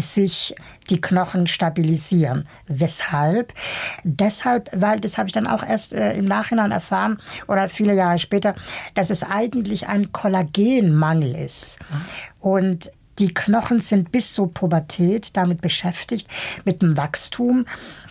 sich 0.00 0.54
die 0.90 1.00
Knochen 1.00 1.46
stabilisieren. 1.46 2.46
Weshalb? 2.66 3.52
Deshalb, 4.02 4.70
weil 4.72 5.00
das 5.00 5.18
habe 5.18 5.28
ich 5.28 5.32
dann 5.32 5.46
auch 5.46 5.62
erst 5.62 5.92
äh, 5.92 6.14
im 6.14 6.24
Nachhinein 6.24 6.70
erfahren 6.70 7.20
oder 7.48 7.68
viele 7.68 7.94
Jahre 7.94 8.18
später, 8.18 8.54
dass 8.94 9.10
es 9.10 9.22
eigentlich 9.22 9.88
ein 9.88 10.12
Kollagenmangel 10.12 11.34
ist. 11.34 11.78
Und 12.40 12.90
die 13.18 13.32
Knochen 13.32 13.80
sind 13.80 14.10
bis 14.10 14.32
zur 14.32 14.52
Pubertät 14.52 15.36
damit 15.36 15.60
beschäftigt, 15.60 16.28
mit 16.64 16.82
dem 16.82 16.96
Wachstum 16.96 17.66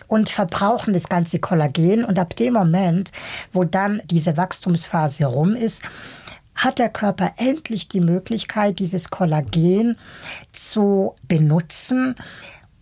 und 0.08 0.30
verbrauchen 0.30 0.94
das 0.94 1.08
ganze 1.08 1.38
Kollagen. 1.38 2.04
Und 2.04 2.18
ab 2.18 2.36
dem 2.36 2.54
Moment, 2.54 3.12
wo 3.52 3.64
dann 3.64 4.02
diese 4.06 4.36
Wachstumsphase 4.36 5.26
rum 5.26 5.54
ist, 5.54 5.82
hat 6.54 6.78
der 6.78 6.88
Körper 6.88 7.34
endlich 7.36 7.88
die 7.88 8.00
Möglichkeit, 8.00 8.78
dieses 8.78 9.10
Kollagen 9.10 9.98
zu 10.52 11.16
benutzen 11.26 12.14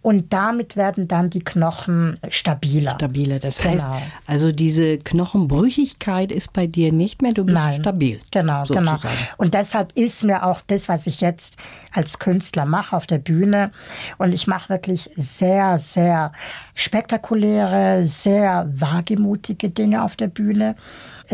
und 0.03 0.33
damit 0.33 0.77
werden 0.77 1.07
dann 1.07 1.31
die 1.31 1.45
Knochen 1.45 2.19
stabiler. 2.29 2.91
Stabiler. 2.93 3.39
Das 3.39 3.59
genau. 3.59 3.75
heißt, 3.75 3.87
also 4.27 4.51
diese 4.51 4.99
Knochenbrüchigkeit 4.99 6.33
ist 6.33 6.53
bei 6.53 6.67
dir 6.67 6.93
nicht 6.93 7.23
mehr, 7.23 7.33
du 7.33 7.45
bist 7.45 7.55
Nein. 7.55 7.73
stabil. 7.81 8.21
Genau, 8.33 8.65
sozusagen. 8.65 9.01
genau. 9.01 9.15
Und 9.39 9.55
deshalb 9.55 9.93
ist 9.97 10.25
mir 10.25 10.45
auch 10.45 10.61
das, 10.67 10.89
was 10.89 11.07
ich 11.07 11.21
jetzt 11.21 11.57
als 11.93 12.19
Künstler 12.19 12.65
mache 12.65 12.97
auf 12.97 13.07
der 13.07 13.19
Bühne, 13.19 13.71
und 14.19 14.35
ich 14.35 14.47
mache 14.47 14.69
wirklich 14.71 15.11
sehr, 15.17 15.79
sehr 15.79 16.33
spektakuläre, 16.75 18.05
sehr 18.05 18.69
wagemutige 18.75 19.71
Dinge 19.71 20.03
auf 20.03 20.17
der 20.17 20.29
Bühne. 20.29 20.75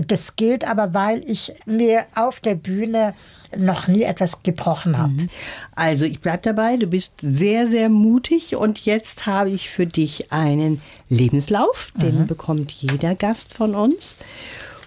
Das 0.07 0.37
geht 0.37 0.65
aber, 0.65 0.95
weil 0.95 1.29
ich 1.29 1.53
mir 1.67 2.07
auf 2.15 2.41
der 2.41 2.55
Bühne 2.55 3.15
noch 3.57 3.89
nie 3.89 4.03
etwas 4.03 4.43
gebrochen 4.43 4.99
habe. 4.99 5.13
Mhm. 5.13 5.31
Also 5.75 6.05
ich 6.05 6.21
bleibe 6.21 6.43
dabei, 6.43 6.77
du 6.77 6.87
bist 6.87 7.15
sehr, 7.21 7.67
sehr 7.67 7.89
mutig 7.89 8.57
und 8.57 8.85
jetzt 8.85 9.27
habe 9.27 9.51
ich 9.51 9.71
für 9.71 9.87
dich 9.87 10.33
einen 10.33 10.81
Lebenslauf, 11.09 11.93
den 11.97 12.21
mhm. 12.21 12.27
bekommt 12.27 12.71
jeder 12.71 13.15
Gast 13.15 13.55
von 13.55 13.75
uns. 13.75 14.17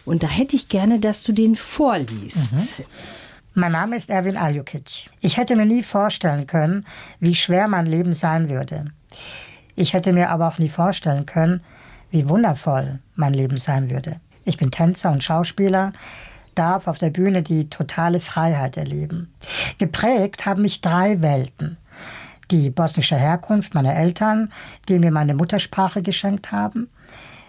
Und 0.05 0.23
da 0.23 0.27
hätte 0.27 0.55
ich 0.55 0.69
gerne, 0.69 0.99
dass 0.99 1.23
du 1.23 1.31
den 1.31 1.55
vorliest. 1.55 2.53
Mhm. 2.53 2.85
Mein 3.53 3.73
Name 3.73 3.97
ist 3.97 4.09
Erwin 4.09 4.37
Aljukic. 4.37 5.09
Ich 5.19 5.37
hätte 5.37 5.55
mir 5.55 5.65
nie 5.65 5.83
vorstellen 5.83 6.47
können, 6.47 6.85
wie 7.19 7.35
schwer 7.35 7.67
mein 7.67 7.85
Leben 7.85 8.13
sein 8.13 8.49
würde. 8.49 8.85
Ich 9.75 9.93
hätte 9.93 10.13
mir 10.13 10.29
aber 10.29 10.47
auch 10.47 10.57
nie 10.57 10.69
vorstellen 10.69 11.25
können, 11.25 11.61
wie 12.11 12.29
wundervoll 12.29 12.99
mein 13.15 13.33
Leben 13.33 13.57
sein 13.57 13.89
würde. 13.89 14.19
Ich 14.43 14.57
bin 14.57 14.71
Tänzer 14.71 15.11
und 15.11 15.23
Schauspieler, 15.23 15.93
darf 16.55 16.87
auf 16.87 16.97
der 16.97 17.09
Bühne 17.09 17.43
die 17.43 17.69
totale 17.69 18.19
Freiheit 18.19 18.77
erleben. 18.77 19.33
Geprägt 19.77 20.45
haben 20.45 20.63
mich 20.63 20.81
drei 20.81 21.21
Welten. 21.21 21.77
Die 22.49 22.69
bosnische 22.69 23.15
Herkunft 23.15 23.73
meiner 23.73 23.95
Eltern, 23.95 24.51
die 24.89 24.99
mir 24.99 25.11
meine 25.11 25.35
Muttersprache 25.35 26.01
geschenkt 26.01 26.51
haben, 26.51 26.89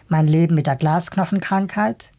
mein 0.08 0.28
Leben 0.28 0.54
mit 0.54 0.66
der 0.66 0.76
Glasknochenkrankheit. 0.76 2.12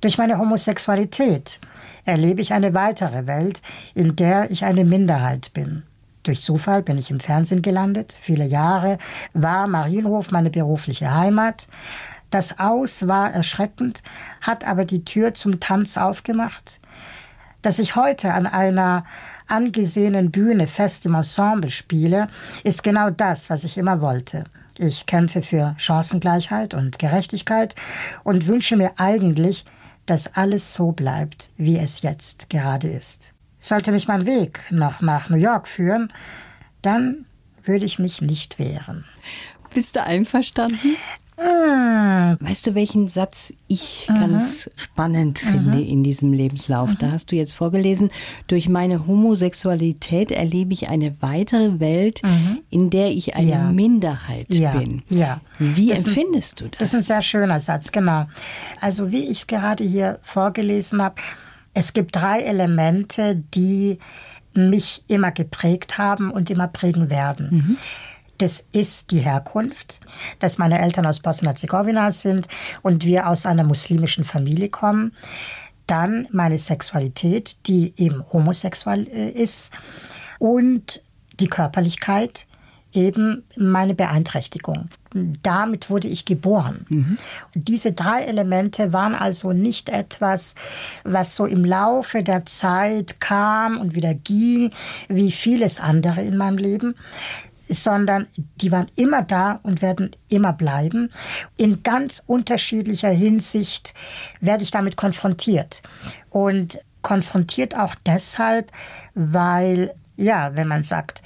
Durch 0.00 0.18
meine 0.18 0.38
Homosexualität 0.38 1.60
erlebe 2.04 2.40
ich 2.40 2.52
eine 2.52 2.74
weitere 2.74 3.26
Welt, 3.26 3.62
in 3.94 4.16
der 4.16 4.50
ich 4.50 4.64
eine 4.64 4.84
Minderheit 4.84 5.52
bin. 5.52 5.82
Durch 6.22 6.42
Zufall 6.42 6.82
bin 6.82 6.98
ich 6.98 7.10
im 7.10 7.20
Fernsehen 7.20 7.62
gelandet. 7.62 8.18
Viele 8.20 8.44
Jahre 8.44 8.98
war 9.32 9.66
Marienhof 9.66 10.30
meine 10.30 10.50
berufliche 10.50 11.14
Heimat. 11.14 11.68
Das 12.30 12.58
Aus 12.58 13.08
war 13.08 13.32
erschreckend, 13.32 14.02
hat 14.40 14.64
aber 14.64 14.84
die 14.84 15.04
Tür 15.04 15.34
zum 15.34 15.60
Tanz 15.60 15.96
aufgemacht. 15.96 16.80
Dass 17.62 17.78
ich 17.78 17.96
heute 17.96 18.32
an 18.32 18.46
einer 18.46 19.04
angesehenen 19.46 20.30
Bühne 20.30 20.66
fest 20.66 21.06
im 21.06 21.14
Ensemble 21.14 21.70
spiele, 21.70 22.28
ist 22.64 22.82
genau 22.82 23.10
das, 23.10 23.50
was 23.50 23.64
ich 23.64 23.78
immer 23.78 24.00
wollte. 24.00 24.44
Ich 24.76 25.06
kämpfe 25.06 25.42
für 25.42 25.74
Chancengleichheit 25.78 26.74
und 26.74 26.98
Gerechtigkeit 26.98 27.74
und 28.24 28.46
wünsche 28.46 28.76
mir 28.76 28.92
eigentlich, 28.98 29.64
dass 30.06 30.36
alles 30.36 30.72
so 30.72 30.92
bleibt, 30.92 31.50
wie 31.56 31.78
es 31.78 32.02
jetzt 32.02 32.48
gerade 32.48 32.88
ist. 32.88 33.32
Sollte 33.58 33.90
mich 33.90 34.06
mein 34.06 34.24
Weg 34.24 34.60
noch 34.70 35.00
nach 35.00 35.30
New 35.30 35.36
York 35.36 35.66
führen, 35.66 36.12
dann 36.82 37.26
würde 37.64 37.86
ich 37.86 37.98
mich 37.98 38.22
nicht 38.22 38.58
wehren. 38.58 39.04
Bist 39.74 39.96
du 39.96 40.02
einverstanden? 40.02 40.96
Ah. 41.38 42.36
Weißt 42.40 42.66
du, 42.66 42.74
welchen 42.74 43.08
Satz 43.08 43.52
ich 43.68 44.06
Aha. 44.08 44.18
ganz 44.18 44.68
spannend 44.76 45.38
finde 45.38 45.78
Aha. 45.78 45.86
in 45.86 46.02
diesem 46.02 46.32
Lebenslauf? 46.32 46.90
Aha. 46.90 46.96
Da 46.98 47.10
hast 47.12 47.30
du 47.30 47.36
jetzt 47.36 47.54
vorgelesen, 47.54 48.10
durch 48.48 48.68
meine 48.68 49.06
Homosexualität 49.06 50.30
erlebe 50.30 50.72
ich 50.74 50.88
eine 50.88 51.20
weitere 51.20 51.80
Welt, 51.80 52.20
in 52.70 52.90
der 52.90 53.10
ich 53.10 53.36
eine 53.36 53.50
ja. 53.50 53.70
Minderheit 53.70 54.52
ja. 54.52 54.72
bin. 54.72 55.02
Ja. 55.08 55.40
Wie 55.58 55.88
das 55.88 56.04
empfindest 56.04 56.60
ein, 56.60 56.64
du 56.64 56.70
das? 56.70 56.78
Das 56.78 56.88
ist 56.88 56.94
ein 56.94 57.02
sehr 57.02 57.22
schöner 57.22 57.60
Satz, 57.60 57.92
genau. 57.92 58.26
Also 58.80 59.12
wie 59.12 59.24
ich 59.24 59.38
es 59.38 59.46
gerade 59.46 59.84
hier 59.84 60.18
vorgelesen 60.22 61.00
habe, 61.02 61.16
es 61.74 61.92
gibt 61.92 62.16
drei 62.16 62.40
Elemente, 62.40 63.42
die 63.54 63.98
mich 64.54 65.04
immer 65.06 65.30
geprägt 65.30 65.98
haben 65.98 66.30
und 66.30 66.50
immer 66.50 66.68
prägen 66.68 67.10
werden. 67.10 67.48
Mhm. 67.50 67.76
Das 68.38 68.66
ist 68.72 69.10
die 69.10 69.18
Herkunft, 69.18 70.00
dass 70.38 70.58
meine 70.58 70.80
Eltern 70.80 71.06
aus 71.06 71.20
Bosnien-Herzegowina 71.20 72.10
sind 72.10 72.48
und 72.82 73.04
wir 73.04 73.28
aus 73.28 73.46
einer 73.46 73.64
muslimischen 73.64 74.24
Familie 74.24 74.68
kommen. 74.68 75.12
Dann 75.86 76.28
meine 76.30 76.58
Sexualität, 76.58 77.66
die 77.66 77.94
eben 77.96 78.24
homosexuell 78.32 79.08
äh, 79.08 79.30
ist. 79.30 79.72
Und 80.38 81.02
die 81.40 81.48
Körperlichkeit, 81.48 82.46
eben 82.92 83.44
meine 83.56 83.94
Beeinträchtigung. 83.94 84.88
Damit 85.42 85.90
wurde 85.90 86.08
ich 86.08 86.24
geboren. 86.24 86.86
Mhm. 86.88 87.18
Diese 87.54 87.92
drei 87.92 88.22
Elemente 88.22 88.92
waren 88.92 89.14
also 89.14 89.52
nicht 89.52 89.88
etwas, 89.88 90.54
was 91.04 91.34
so 91.36 91.46
im 91.46 91.64
Laufe 91.64 92.22
der 92.22 92.46
Zeit 92.46 93.20
kam 93.20 93.78
und 93.78 93.94
wieder 93.94 94.14
ging, 94.14 94.72
wie 95.08 95.32
vieles 95.32 95.80
andere 95.80 96.22
in 96.22 96.36
meinem 96.36 96.58
Leben, 96.58 96.94
sondern 97.68 98.26
die 98.60 98.72
waren 98.72 98.90
immer 98.96 99.22
da 99.22 99.60
und 99.62 99.82
werden 99.82 100.10
immer 100.28 100.52
bleiben. 100.52 101.10
In 101.56 101.82
ganz 101.82 102.22
unterschiedlicher 102.26 103.10
Hinsicht 103.10 103.94
werde 104.40 104.62
ich 104.62 104.70
damit 104.70 104.96
konfrontiert. 104.96 105.82
Und 106.30 106.80
konfrontiert 107.02 107.76
auch 107.76 107.94
deshalb, 108.06 108.72
weil, 109.14 109.94
ja, 110.16 110.56
wenn 110.56 110.68
man 110.68 110.82
sagt, 110.82 111.22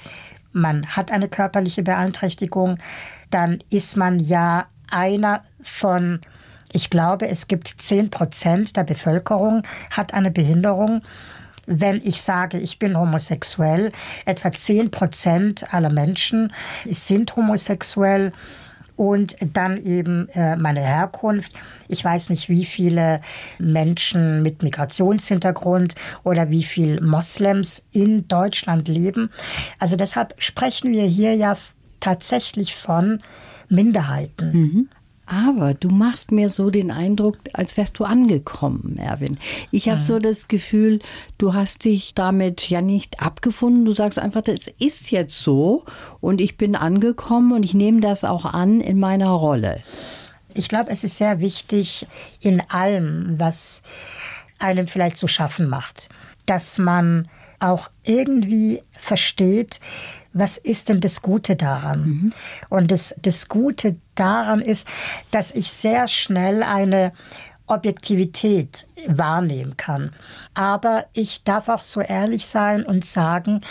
man 0.51 0.85
hat 0.85 1.11
eine 1.11 1.27
körperliche 1.27 1.83
Beeinträchtigung, 1.83 2.77
dann 3.31 3.59
ist 3.69 3.97
man 3.97 4.19
ja 4.19 4.67
einer 4.91 5.41
von, 5.63 6.21
ich 6.71 6.89
glaube, 6.89 7.27
es 7.27 7.47
gibt 7.47 7.67
10 7.67 8.11
Prozent 8.11 8.77
der 8.77 8.83
Bevölkerung 8.83 9.63
hat 9.89 10.13
eine 10.13 10.31
Behinderung 10.31 11.01
wenn 11.65 12.01
ich 12.03 12.21
sage, 12.21 12.57
ich 12.57 12.79
bin 12.79 12.97
homosexuell, 12.97 13.91
etwa 14.25 14.51
10 14.51 14.91
Prozent 14.91 15.73
aller 15.73 15.89
Menschen 15.89 16.51
sind 16.85 17.35
homosexuell 17.35 18.33
und 18.95 19.35
dann 19.53 19.77
eben 19.77 20.29
äh, 20.29 20.55
meine 20.55 20.81
Herkunft. 20.81 21.53
Ich 21.87 22.03
weiß 22.03 22.29
nicht, 22.29 22.49
wie 22.49 22.65
viele 22.65 23.21
Menschen 23.57 24.43
mit 24.43 24.61
Migrationshintergrund 24.61 25.95
oder 26.23 26.49
wie 26.49 26.63
viele 26.63 27.01
Moslems 27.01 27.83
in 27.91 28.27
Deutschland 28.27 28.87
leben. 28.87 29.31
Also 29.79 29.95
deshalb 29.95 30.35
sprechen 30.37 30.91
wir 30.93 31.05
hier 31.05 31.35
ja 31.35 31.57
tatsächlich 31.99 32.75
von 32.75 33.21
Minderheiten. 33.69 34.51
Mhm. 34.51 34.89
Aber 35.25 35.73
du 35.73 35.89
machst 35.89 36.31
mir 36.31 36.49
so 36.49 36.69
den 36.69 36.91
Eindruck, 36.91 37.37
als 37.53 37.77
wärst 37.77 37.97
du 37.97 38.03
angekommen, 38.03 38.97
Erwin. 38.97 39.37
Ich 39.71 39.87
habe 39.87 39.97
mhm. 39.97 40.01
so 40.01 40.19
das 40.19 40.47
Gefühl, 40.47 40.99
du 41.37 41.53
hast 41.53 41.85
dich 41.85 42.13
damit 42.13 42.69
ja 42.69 42.81
nicht 42.81 43.21
abgefunden. 43.21 43.85
Du 43.85 43.93
sagst 43.93 44.19
einfach, 44.19 44.41
das 44.41 44.67
ist 44.79 45.11
jetzt 45.11 45.39
so 45.39 45.85
und 46.19 46.41
ich 46.41 46.57
bin 46.57 46.75
angekommen 46.75 47.53
und 47.53 47.63
ich 47.63 47.73
nehme 47.73 48.01
das 48.01 48.25
auch 48.25 48.45
an 48.45 48.81
in 48.81 48.99
meiner 48.99 49.29
Rolle. 49.29 49.81
Ich 50.53 50.67
glaube, 50.67 50.91
es 50.91 51.03
ist 51.03 51.17
sehr 51.17 51.39
wichtig 51.39 52.05
in 52.41 52.61
allem, 52.69 53.35
was 53.37 53.81
einem 54.59 54.87
vielleicht 54.87 55.17
zu 55.17 55.27
schaffen 55.27 55.69
macht, 55.69 56.09
dass 56.45 56.77
man 56.77 57.29
auch 57.59 57.89
irgendwie 58.03 58.83
versteht, 58.91 59.79
was 60.33 60.57
ist 60.57 60.89
denn 60.89 60.99
das 60.99 61.21
Gute 61.21 61.55
daran? 61.55 62.05
Mhm. 62.05 62.33
Und 62.69 62.91
das, 62.91 63.15
das 63.21 63.47
Gute 63.47 63.95
daran 64.15 64.61
ist, 64.61 64.87
dass 65.31 65.51
ich 65.51 65.69
sehr 65.69 66.07
schnell 66.07 66.63
eine 66.63 67.13
Objektivität 67.67 68.87
wahrnehmen 69.07 69.77
kann. 69.77 70.11
Aber 70.53 71.05
ich 71.13 71.43
darf 71.43 71.69
auch 71.69 71.81
so 71.81 72.01
ehrlich 72.01 72.45
sein 72.45 72.83
und 72.83 73.05
sagen, 73.05 73.61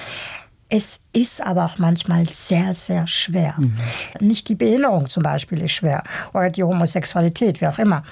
es 0.74 1.04
ist 1.12 1.42
aber 1.42 1.66
auch 1.66 1.76
manchmal 1.76 2.26
sehr, 2.28 2.72
sehr 2.72 3.06
schwer. 3.06 3.54
Mhm. 3.58 3.76
Nicht 4.20 4.48
die 4.48 4.54
Behinderung 4.54 5.06
zum 5.06 5.22
Beispiel 5.22 5.60
ist 5.60 5.72
schwer 5.72 6.02
oder 6.32 6.48
die 6.48 6.62
Homosexualität, 6.62 7.60
wie 7.60 7.66
auch 7.66 7.78
immer. 7.78 8.04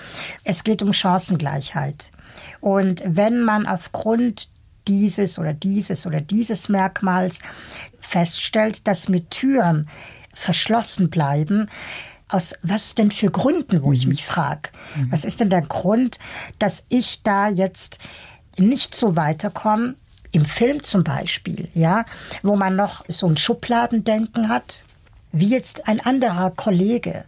Es 0.44 0.62
geht 0.62 0.82
um 0.82 0.92
Chancengleichheit. 0.92 2.10
Und 2.60 3.02
wenn 3.06 3.40
man 3.40 3.66
aufgrund 3.66 4.50
dieses 4.90 5.38
oder 5.38 5.52
dieses 5.52 6.04
oder 6.04 6.20
dieses 6.20 6.68
Merkmals 6.68 7.38
feststellt, 8.00 8.88
dass 8.88 9.08
mit 9.08 9.30
Türen 9.30 9.88
verschlossen 10.34 11.10
bleiben. 11.10 11.68
Aus 12.28 12.54
was 12.62 12.94
denn 12.94 13.10
für 13.10 13.30
Gründen, 13.30 13.82
wo 13.82 13.92
ich 13.92 14.06
mich 14.06 14.24
frage. 14.24 14.70
Was 15.10 15.24
ist 15.24 15.40
denn 15.40 15.50
der 15.50 15.62
Grund, 15.62 16.18
dass 16.58 16.84
ich 16.88 17.22
da 17.22 17.48
jetzt 17.48 17.98
nicht 18.58 18.94
so 18.94 19.16
weiterkomme? 19.16 19.94
Im 20.32 20.44
Film 20.44 20.80
zum 20.84 21.02
Beispiel, 21.02 21.68
ja, 21.74 22.04
wo 22.44 22.54
man 22.54 22.76
noch 22.76 23.04
so 23.08 23.26
ein 23.26 23.36
Schubladendenken 23.36 24.48
hat, 24.48 24.84
wie 25.32 25.48
jetzt 25.48 25.88
ein 25.88 25.98
anderer 25.98 26.52
Kollege. 26.52 27.24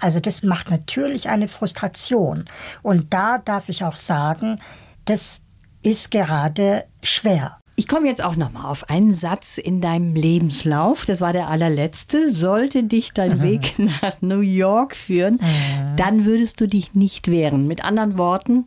Also 0.00 0.18
das 0.18 0.42
macht 0.42 0.68
natürlich 0.68 1.28
eine 1.28 1.46
Frustration. 1.46 2.46
Und 2.82 3.14
da 3.14 3.38
darf 3.38 3.68
ich 3.68 3.84
auch 3.84 3.94
sagen, 3.94 4.58
das 5.04 5.44
ist 5.82 6.10
gerade 6.10 6.84
schwer. 7.02 7.58
Ich 7.74 7.88
komme 7.88 8.06
jetzt 8.06 8.22
auch 8.22 8.36
noch 8.36 8.52
mal 8.52 8.66
auf 8.66 8.90
einen 8.90 9.14
Satz 9.14 9.56
in 9.56 9.80
deinem 9.80 10.14
Lebenslauf. 10.14 11.06
Das 11.06 11.20
war 11.20 11.32
der 11.32 11.48
allerletzte. 11.48 12.30
Sollte 12.30 12.84
dich 12.84 13.12
dein 13.12 13.38
mhm. 13.38 13.42
Weg 13.42 13.78
nach 13.78 14.20
New 14.20 14.40
York 14.40 14.94
führen, 14.94 15.34
mhm. 15.34 15.96
dann 15.96 16.24
würdest 16.26 16.60
du 16.60 16.68
dich 16.68 16.94
nicht 16.94 17.30
wehren. 17.30 17.66
Mit 17.66 17.82
anderen 17.84 18.18
Worten, 18.18 18.66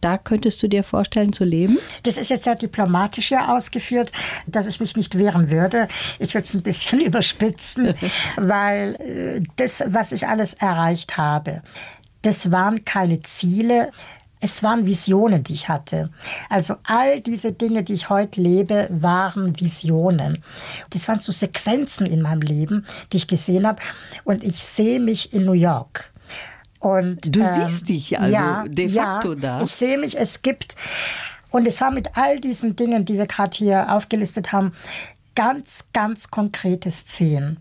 da 0.00 0.16
könntest 0.16 0.62
du 0.62 0.68
dir 0.68 0.82
vorstellen 0.82 1.32
zu 1.32 1.44
leben? 1.44 1.78
Das 2.02 2.16
ist 2.16 2.30
jetzt 2.30 2.44
sehr 2.44 2.54
diplomatisch 2.54 3.30
ja 3.30 3.54
ausgeführt, 3.54 4.12
dass 4.46 4.66
ich 4.66 4.80
mich 4.80 4.96
nicht 4.96 5.18
wehren 5.18 5.50
würde. 5.50 5.88
Ich 6.18 6.34
würde 6.34 6.46
es 6.46 6.54
ein 6.54 6.62
bisschen 6.62 7.00
überspitzen, 7.04 7.94
weil 8.36 8.94
äh, 8.94 9.42
das, 9.56 9.84
was 9.86 10.12
ich 10.12 10.26
alles 10.26 10.54
erreicht 10.54 11.18
habe, 11.18 11.62
das 12.22 12.50
waren 12.50 12.84
keine 12.84 13.20
Ziele, 13.20 13.92
es 14.40 14.62
waren 14.62 14.86
Visionen, 14.86 15.44
die 15.44 15.52
ich 15.52 15.68
hatte. 15.68 16.10
Also 16.48 16.76
all 16.84 17.20
diese 17.20 17.52
Dinge, 17.52 17.82
die 17.82 17.92
ich 17.92 18.08
heute 18.08 18.40
lebe, 18.40 18.88
waren 18.90 19.58
Visionen. 19.60 20.42
Das 20.90 21.08
waren 21.08 21.20
so 21.20 21.30
Sequenzen 21.30 22.06
in 22.06 22.22
meinem 22.22 22.40
Leben, 22.40 22.86
die 23.12 23.18
ich 23.18 23.26
gesehen 23.26 23.66
habe. 23.66 23.82
Und 24.24 24.42
ich 24.42 24.62
sehe 24.62 24.98
mich 24.98 25.34
in 25.34 25.44
New 25.44 25.52
York. 25.52 26.10
Und, 26.78 27.36
du 27.36 27.40
ähm, 27.40 27.48
siehst 27.48 27.88
dich 27.90 28.18
also 28.18 28.32
ja, 28.32 28.64
de 28.66 28.88
facto 28.88 29.34
ja, 29.34 29.40
da. 29.40 29.62
Ich 29.62 29.72
sehe 29.72 29.98
mich, 29.98 30.18
es 30.18 30.40
gibt, 30.40 30.76
und 31.50 31.68
es 31.68 31.80
war 31.82 31.90
mit 31.90 32.16
all 32.16 32.40
diesen 32.40 32.74
Dingen, 32.74 33.04
die 33.04 33.18
wir 33.18 33.26
gerade 33.26 33.54
hier 33.54 33.92
aufgelistet 33.92 34.52
haben, 34.52 34.72
ganz, 35.34 35.88
ganz 35.92 36.30
konkrete 36.30 36.90
Szenen 36.90 37.58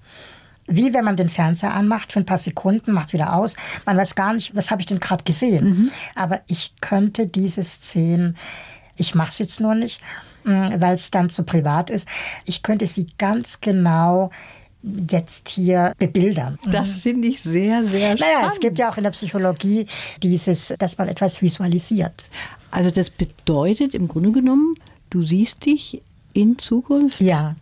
wie 0.69 0.93
wenn 0.93 1.03
man 1.03 1.17
den 1.17 1.29
Fernseher 1.29 1.73
anmacht 1.73 2.13
für 2.13 2.19
ein 2.19 2.25
paar 2.25 2.37
Sekunden, 2.37 2.91
macht 2.91 3.13
wieder 3.13 3.33
aus. 3.33 3.55
Man 3.85 3.97
weiß 3.97 4.15
gar 4.15 4.33
nicht, 4.33 4.55
was 4.55 4.71
habe 4.71 4.81
ich 4.81 4.87
denn 4.87 4.99
gerade 4.99 5.23
gesehen. 5.23 5.65
Mhm. 5.65 5.91
Aber 6.15 6.41
ich 6.47 6.73
könnte 6.81 7.27
diese 7.27 7.63
Szenen, 7.63 8.37
ich 8.95 9.15
mache 9.15 9.29
es 9.29 9.39
jetzt 9.39 9.59
nur 9.59 9.75
nicht, 9.75 10.01
mm, 10.43 10.67
weil 10.77 10.95
es 10.95 11.11
dann 11.11 11.29
zu 11.29 11.43
privat 11.43 11.89
ist, 11.89 12.07
ich 12.45 12.63
könnte 12.63 12.85
sie 12.85 13.07
ganz 13.17 13.61
genau 13.61 14.31
jetzt 14.81 15.49
hier 15.49 15.93
bebildern. 15.97 16.57
Das 16.65 16.97
mhm. 16.97 17.01
finde 17.01 17.27
ich 17.27 17.41
sehr, 17.41 17.83
sehr 17.83 18.17
spannend. 18.17 18.21
Naja, 18.21 18.47
es 18.47 18.59
gibt 18.59 18.79
ja 18.79 18.89
auch 18.89 18.97
in 18.97 19.03
der 19.03 19.11
Psychologie 19.11 19.87
dieses, 20.23 20.73
dass 20.79 20.97
man 20.97 21.09
etwas 21.09 21.41
visualisiert. 21.41 22.29
Also 22.71 22.91
das 22.91 23.09
bedeutet 23.09 23.93
im 23.93 24.07
Grunde 24.07 24.31
genommen, 24.31 24.75
du 25.09 25.21
siehst 25.21 25.65
dich 25.65 26.01
in 26.33 26.57
Zukunft 26.57 27.19
ja. 27.19 27.55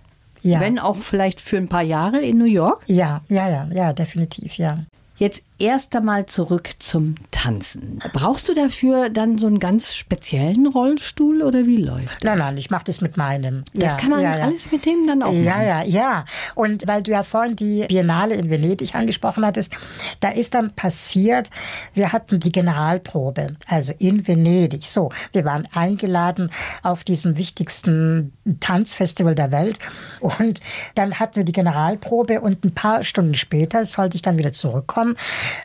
Ja. 0.48 0.62
Wenn 0.62 0.80
auch 0.80 0.96
vielleicht 0.96 1.42
für 1.42 1.58
ein 1.58 1.68
paar 1.68 1.82
Jahre 1.82 2.22
in 2.22 2.38
New 2.38 2.46
York? 2.46 2.84
Ja, 2.88 3.22
ja, 3.28 3.50
ja, 3.50 3.68
ja, 3.74 3.92
definitiv, 3.92 4.58
ja. 4.58 4.80
Jetzt 5.18 5.44
erst 5.60 5.96
einmal 5.96 6.26
zurück 6.26 6.70
zum 6.80 7.16
Tanzen. 7.32 8.00
Brauchst 8.14 8.48
du 8.50 8.54
dafür 8.54 9.10
dann 9.10 9.38
so 9.38 9.48
einen 9.48 9.60
ganz 9.60 9.96
speziellen 9.96 10.68
Rollstuhl 10.68 11.42
oder 11.42 11.66
wie 11.66 11.78
läuft 11.78 12.24
das? 12.24 12.24
Nein, 12.24 12.38
nein, 12.38 12.58
ich 12.58 12.70
mache 12.70 12.86
das 12.86 13.02
mit 13.02 13.18
meinem. 13.18 13.64
Das 13.74 13.94
ja, 13.94 13.98
kann 13.98 14.10
man 14.12 14.22
ja, 14.22 14.38
ja. 14.38 14.44
alles 14.46 14.72
mit 14.72 14.86
dem 14.86 15.08
dann 15.08 15.24
auch 15.24 15.32
machen? 15.32 15.44
Ja, 15.44 15.64
ja, 15.64 15.84
ja. 15.84 16.26
Und 16.56 16.88
weil 16.88 17.02
du 17.04 17.12
ja 17.12 17.24
vorhin 17.24 17.56
die 17.56 17.86
Biennale 17.88 18.36
in 18.36 18.50
Venedig 18.50 18.96
angesprochen 18.96 19.46
hattest, 19.46 19.74
da 20.20 20.30
ist 20.30 20.54
dann 20.54 20.74
passiert, 20.74 21.50
wir 21.94 22.14
hatten 22.14 22.40
die 22.40 22.52
Generalprobe, 22.52 23.56
also 23.68 23.94
in 23.98 24.28
Venedig. 24.28 24.86
So, 24.86 25.10
wir 25.32 25.46
waren 25.46 25.68
eingeladen 25.74 26.52
auf 26.84 27.04
diesem 27.04 27.38
wichtigsten 27.38 28.34
Tanzfestival 28.60 29.36
der 29.36 29.52
Welt 29.52 29.80
und 30.20 30.60
dann 30.96 31.20
hatten 31.20 31.38
wir 31.38 31.44
die 31.44 31.52
Generalprobe 31.52 32.42
und 32.42 32.64
ein 32.64 32.74
paar 32.74 33.04
Stunden 33.04 33.36
später 33.36 33.86
sollte 33.86 34.16
ich 34.16 34.22
dann 34.22 34.38
wieder 34.38 34.54
zurückkommen 34.54 35.16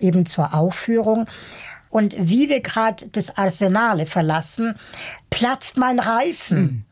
eben 0.01 0.27
zur 0.27 0.55
Aufführung. 0.55 1.27
Und 1.91 2.17
wie 2.19 2.49
wir 2.49 2.61
gerade 2.61 3.07
das 3.09 3.37
Arsenale 3.37 4.07
verlassen, 4.07 4.77
platzt 5.29 5.77
mein 5.77 5.99
Reifen. 5.99 6.59
Mhm. 6.59 6.85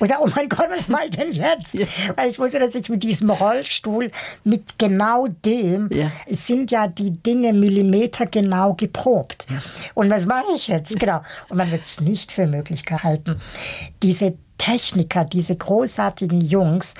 Oder, 0.00 0.22
oh 0.22 0.28
mein 0.34 0.48
Gott, 0.48 0.68
was 0.70 0.88
mache 0.88 1.06
ich 1.06 1.10
denn 1.10 1.32
jetzt? 1.32 1.74
Ja. 1.74 1.86
Weil 2.14 2.30
ich 2.30 2.38
wusste, 2.38 2.58
dass 2.58 2.74
ich 2.74 2.88
mit 2.88 3.02
diesem 3.02 3.30
Rollstuhl, 3.30 4.10
mit 4.44 4.78
genau 4.78 5.26
dem, 5.26 5.88
ja. 5.92 6.10
sind 6.30 6.70
ja 6.70 6.86
die 6.86 7.10
Dinge 7.10 7.52
millimetergenau 7.52 8.74
geprobt. 8.74 9.46
Ja. 9.50 9.58
Und 9.94 10.08
was 10.08 10.26
mache 10.26 10.46
ich 10.54 10.68
jetzt? 10.68 10.98
Genau. 10.98 11.20
Und 11.48 11.58
man 11.58 11.70
wird 11.70 11.82
es 11.82 12.00
nicht 12.00 12.32
für 12.32 12.46
möglich 12.46 12.84
gehalten. 12.84 13.40
Diese 14.02 14.38
Techniker, 14.58 15.24
diese 15.24 15.56
großartigen 15.56 16.40
Jungs 16.40 16.94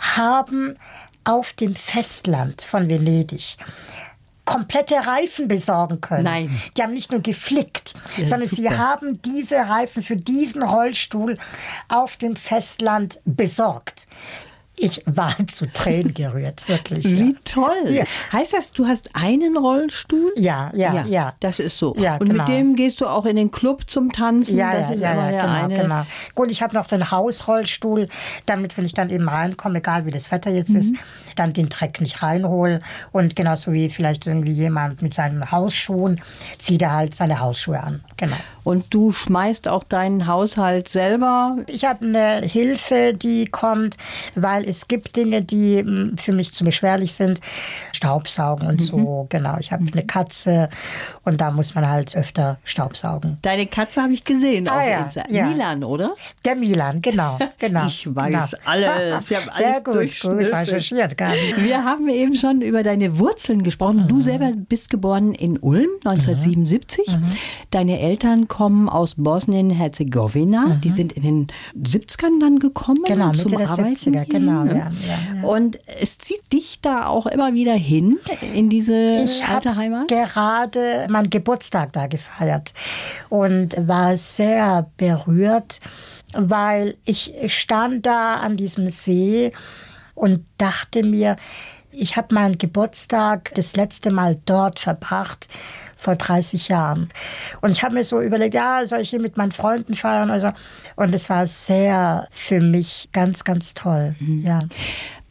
haben 0.00 0.76
auf 1.24 1.52
dem 1.52 1.74
Festland 1.74 2.62
von 2.62 2.88
Venedig 2.88 3.56
komplette 4.44 4.94
Reifen 5.06 5.48
besorgen 5.48 6.00
können. 6.00 6.24
Nein. 6.24 6.60
Die 6.76 6.82
haben 6.82 6.92
nicht 6.92 7.10
nur 7.10 7.20
geflickt, 7.20 7.94
ja, 8.16 8.26
sondern 8.26 8.48
super. 8.48 8.62
sie 8.62 8.70
haben 8.70 9.22
diese 9.22 9.56
Reifen 9.56 10.02
für 10.02 10.16
diesen 10.16 10.62
Rollstuhl 10.62 11.38
auf 11.88 12.16
dem 12.16 12.36
Festland 12.36 13.20
besorgt. 13.24 14.06
Ich 14.76 15.02
war 15.06 15.34
zu 15.46 15.66
Tränen 15.68 16.14
gerührt, 16.14 16.68
wirklich. 16.68 17.04
Wie 17.04 17.32
ja. 17.32 17.38
toll. 17.44 17.90
Ja. 17.90 18.04
Heißt 18.32 18.54
das, 18.54 18.72
du 18.72 18.86
hast 18.86 19.14
einen 19.14 19.56
Rollstuhl? 19.56 20.32
Ja, 20.36 20.70
ja, 20.74 20.94
ja. 20.94 21.04
ja. 21.06 21.34
Das 21.40 21.60
ist 21.60 21.78
so. 21.78 21.94
Ja, 21.96 22.16
Und 22.16 22.28
genau. 22.28 22.44
mit 22.44 22.48
dem 22.48 22.74
gehst 22.74 23.00
du 23.00 23.06
auch 23.06 23.24
in 23.24 23.36
den 23.36 23.50
Club 23.50 23.88
zum 23.88 24.12
Tanzen? 24.12 24.58
Ja, 24.58 24.72
das 24.72 24.88
ja, 24.88 24.94
ist 24.94 25.00
ja, 25.00 25.12
immer 25.12 25.30
ja 25.30 25.42
genau, 25.42 25.64
eine. 25.64 25.76
genau. 25.76 26.06
Gut, 26.34 26.50
ich 26.50 26.60
habe 26.60 26.74
noch 26.74 26.86
den 26.86 27.10
Hausrollstuhl, 27.10 28.08
damit, 28.46 28.76
wenn 28.76 28.84
ich 28.84 28.94
dann 28.94 29.10
eben 29.10 29.28
reinkomme, 29.28 29.78
egal 29.78 30.06
wie 30.06 30.10
das 30.10 30.32
Wetter 30.32 30.50
jetzt 30.50 30.70
mhm. 30.70 30.80
ist, 30.80 30.94
dann 31.34 31.52
den 31.52 31.68
Dreck 31.68 32.00
nicht 32.00 32.22
reinhole. 32.22 32.80
Und 33.12 33.36
genauso 33.36 33.72
wie 33.72 33.90
vielleicht 33.90 34.26
irgendwie 34.26 34.52
jemand 34.52 35.02
mit 35.02 35.14
seinen 35.14 35.50
Hausschuhen, 35.50 36.20
zieht 36.58 36.82
er 36.82 36.92
halt 36.92 37.14
seine 37.14 37.40
Hausschuhe 37.40 37.82
an. 37.82 38.04
Genau. 38.16 38.36
Und 38.64 38.92
du 38.94 39.12
schmeißt 39.12 39.68
auch 39.68 39.84
deinen 39.84 40.26
Haushalt 40.26 40.88
selber? 40.88 41.58
Ich 41.66 41.84
habe 41.84 42.04
eine 42.04 42.40
Hilfe, 42.40 43.12
die 43.12 43.44
kommt, 43.44 43.98
weil 44.34 44.66
es 44.66 44.88
gibt 44.88 45.16
Dinge, 45.16 45.42
die 45.42 45.78
hm, 45.78 46.16
für 46.16 46.32
mich 46.32 46.54
zu 46.54 46.64
beschwerlich 46.64 47.12
sind. 47.12 47.40
Staubsaugen 47.92 48.66
und 48.66 48.80
mhm. 48.80 48.84
so, 48.84 49.26
genau. 49.28 49.56
Ich 49.60 49.70
habe 49.70 49.82
mhm. 49.82 49.90
eine 49.92 50.04
Katze 50.04 50.70
und 51.24 51.40
da 51.40 51.50
muss 51.50 51.74
man 51.74 51.88
halt 51.88 52.16
öfter 52.16 52.58
Staubsaugen. 52.64 53.36
Deine 53.42 53.66
Katze 53.66 54.02
habe 54.02 54.14
ich 54.14 54.24
gesehen 54.24 54.66
ah, 54.66 54.78
auf 54.78 55.14
ja. 55.14 55.24
Ja. 55.28 55.46
Milan, 55.46 55.84
oder? 55.84 56.14
Der 56.44 56.56
Milan, 56.56 57.02
genau. 57.02 57.38
genau 57.58 57.86
ich 57.86 58.14
weiß 58.14 58.50
genau. 58.52 58.62
alles. 58.64 59.30
Ich 59.30 59.36
habe 59.36 59.52
alles 59.54 59.84
gut, 59.84 60.20
gut 60.20 60.52
recherchiert. 60.52 61.16
Nicht. 61.30 61.56
Wir 61.64 61.84
haben 61.84 62.08
eben 62.08 62.34
schon 62.34 62.60
über 62.60 62.82
deine 62.82 63.18
Wurzeln 63.18 63.62
gesprochen. 63.62 64.04
Mhm. 64.04 64.08
Du 64.08 64.20
selber 64.20 64.50
bist 64.56 64.90
geboren 64.90 65.34
in 65.34 65.58
Ulm 65.58 65.88
1977. 66.04 67.06
Mhm. 67.08 67.24
Deine 67.70 68.00
Eltern 68.00 68.48
kommen 68.48 68.88
aus 68.88 69.14
Bosnien-Herzegowina. 69.16 70.66
Mhm. 70.66 70.80
Die 70.80 70.90
sind 70.90 71.12
in 71.12 71.22
den 71.22 71.46
70ern 71.80 72.40
dann 72.40 72.58
gekommen 72.58 73.02
genau, 73.06 73.32
zum 73.32 73.50
Mitte 73.50 73.68
Arbeiten. 73.68 74.12
Der 74.12 74.24
70er, 74.24 74.30
genau, 74.30 74.64
ja, 74.64 74.74
ja, 74.74 74.90
ja. 75.42 75.42
Und 75.42 75.78
es 76.00 76.18
zieht 76.18 76.52
dich 76.52 76.80
da 76.80 77.06
auch 77.06 77.26
immer 77.26 77.54
wieder 77.54 77.74
hin 77.74 78.18
in 78.54 78.70
diese 78.70 79.22
ich 79.24 79.44
alte 79.44 79.76
Heimat? 79.76 80.08
gerade 80.08 81.06
meinen 81.08 81.30
Geburtstag 81.30 81.92
da 81.92 82.06
gefeiert 82.06 82.74
und 83.28 83.74
war 83.78 84.16
sehr 84.16 84.90
berührt, 84.96 85.80
weil 86.34 86.96
ich 87.04 87.32
stand 87.46 88.06
da 88.06 88.36
an 88.36 88.56
diesem 88.56 88.88
See 88.90 89.52
und 90.14 90.44
dachte 90.58 91.02
mir, 91.02 91.36
ich 91.90 92.16
habe 92.16 92.34
meinen 92.34 92.58
Geburtstag 92.58 93.52
das 93.54 93.76
letzte 93.76 94.10
Mal 94.10 94.38
dort 94.46 94.80
verbracht 94.80 95.48
vor 95.96 96.16
30 96.16 96.68
Jahren. 96.68 97.08
Und 97.60 97.70
ich 97.70 97.82
habe 97.82 97.94
mir 97.94 98.04
so 98.04 98.20
überlegt, 98.20 98.54
ja, 98.54 98.84
soll 98.84 99.00
ich 99.00 99.10
hier 99.10 99.20
mit 99.20 99.36
meinen 99.36 99.52
Freunden 99.52 99.94
feiern? 99.94 100.30
Also, 100.30 100.50
und 100.96 101.14
es 101.14 101.30
war 101.30 101.46
sehr 101.46 102.28
für 102.30 102.60
mich 102.60 103.08
ganz, 103.12 103.44
ganz 103.44 103.74
toll. 103.74 104.14
Mhm. 104.18 104.44
Ja. 104.44 104.58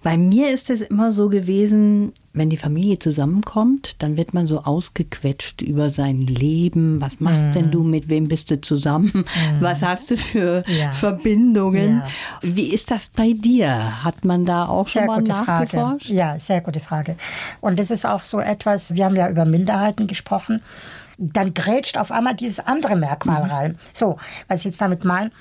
Bei 0.04 0.18
mir 0.18 0.50
ist 0.50 0.70
es 0.70 0.82
immer 0.82 1.14
so 1.14 1.30
gewesen, 1.30 2.12
wenn 2.34 2.50
die 2.50 2.58
Familie 2.58 3.00
zusammenkommt, 3.00 4.04
dann 4.04 4.18
wird 4.18 4.34
man 4.34 4.48
so 4.48 4.60
ausgequetscht 4.60 5.62
über 5.62 5.90
sein 5.90 6.20
Leben. 6.20 7.00
Was 7.00 7.22
machst 7.22 7.48
mhm. 7.48 7.52
denn 7.54 7.72
du? 7.72 7.84
Mit 7.84 8.10
wem 8.10 8.28
bist 8.28 8.52
du 8.52 8.60
zusammen? 8.60 9.12
Mhm. 9.14 9.62
Was 9.62 9.82
hast 9.82 10.12
du 10.12 10.18
für 10.18 10.64
ja. 10.68 10.92
Verbindungen? 10.92 12.04
Ja. 12.42 12.56
Wie 12.56 12.74
ist 12.74 12.92
das 12.92 13.10
bei 13.10 13.32
dir? 13.32 14.04
Hat 14.04 14.26
man 14.26 14.46
da 14.46 14.68
auch 14.68 14.88
schon 14.88 15.04
sehr 15.04 15.08
mal 15.08 15.22
nachgeforscht? 15.22 16.08
Frage. 16.08 16.14
Ja, 16.14 16.38
sehr 16.38 16.60
gute 16.60 16.82
Frage. 16.82 17.16
Und 17.62 17.80
das 17.80 17.90
ist 17.90 18.06
auch 18.06 18.24
so 18.24 18.42
etwas, 18.42 18.96
wir 18.96 19.06
haben 19.06 19.16
ja 19.16 19.30
über 19.30 19.46
Minderheiten 19.46 20.08
gesprochen. 20.08 20.62
Dann 21.18 21.54
grätscht 21.54 21.98
auf 21.98 22.12
einmal 22.12 22.36
dieses 22.36 22.60
andere 22.60 22.98
Merkmal 22.98 23.46
mhm. 23.46 23.50
rein. 23.50 23.80
So, 23.94 24.18
was 24.50 24.60
ich 24.60 24.66
jetzt 24.66 24.82
damit 24.82 25.06
meine, 25.06 25.32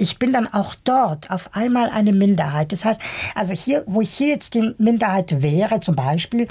ich 0.00 0.18
bin 0.18 0.32
dann 0.32 0.46
auch 0.52 0.74
dort 0.84 1.30
auf 1.30 1.54
einmal 1.54 1.90
eine 1.90 2.12
Minderheit. 2.12 2.72
Das 2.72 2.84
heißt, 2.84 3.00
also 3.34 3.52
hier, 3.52 3.84
wo 3.86 4.00
ich 4.00 4.10
hier 4.10 4.28
jetzt 4.28 4.54
die 4.54 4.74
Minderheit 4.78 5.42
wäre, 5.42 5.80
zum 5.80 5.94
Beispiel, 5.94 6.48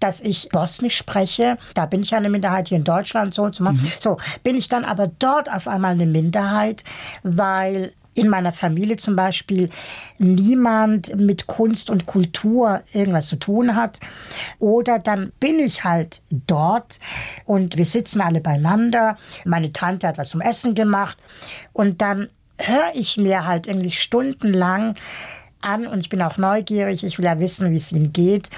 dass 0.00 0.20
ich 0.20 0.50
Bosnisch 0.50 0.96
spreche, 0.96 1.56
da 1.74 1.86
bin 1.86 2.02
ich 2.02 2.14
eine 2.14 2.28
Minderheit 2.28 2.68
hier 2.68 2.76
in 2.76 2.84
Deutschland, 2.84 3.32
so, 3.32 3.46
mhm. 3.46 3.80
so 3.98 4.18
bin 4.42 4.56
ich 4.56 4.68
dann 4.68 4.84
aber 4.84 5.08
dort 5.18 5.50
auf 5.50 5.66
einmal 5.66 5.92
eine 5.92 6.06
Minderheit, 6.06 6.84
weil 7.22 7.92
in 8.14 8.28
meiner 8.28 8.52
Familie 8.52 8.96
zum 8.96 9.16
Beispiel 9.16 9.70
niemand 10.18 11.16
mit 11.16 11.46
Kunst 11.46 11.88
und 11.88 12.06
Kultur 12.06 12.82
irgendwas 12.92 13.28
zu 13.28 13.36
tun 13.36 13.76
hat. 13.76 14.00
Oder 14.58 14.98
dann 14.98 15.32
bin 15.40 15.58
ich 15.58 15.84
halt 15.84 16.22
dort 16.30 17.00
und 17.46 17.78
wir 17.78 17.86
sitzen 17.86 18.20
alle 18.20 18.40
beieinander. 18.40 19.16
Meine 19.44 19.72
Tante 19.72 20.08
hat 20.08 20.18
was 20.18 20.30
zum 20.30 20.40
Essen 20.40 20.74
gemacht 20.74 21.18
und 21.72 22.02
dann 22.02 22.28
höre 22.66 22.92
ich 22.94 23.16
mir 23.16 23.46
halt 23.46 23.66
irgendwie 23.66 23.92
stundenlang 23.92 24.94
an 25.62 25.86
und 25.86 26.00
ich 26.00 26.08
bin 26.08 26.22
auch 26.22 26.38
neugierig, 26.38 27.04
ich 27.04 27.18
will 27.18 27.24
ja 27.24 27.38
wissen, 27.38 27.70
wie 27.70 27.76
es 27.76 27.92
ihnen 27.92 28.12
geht. 28.12 28.50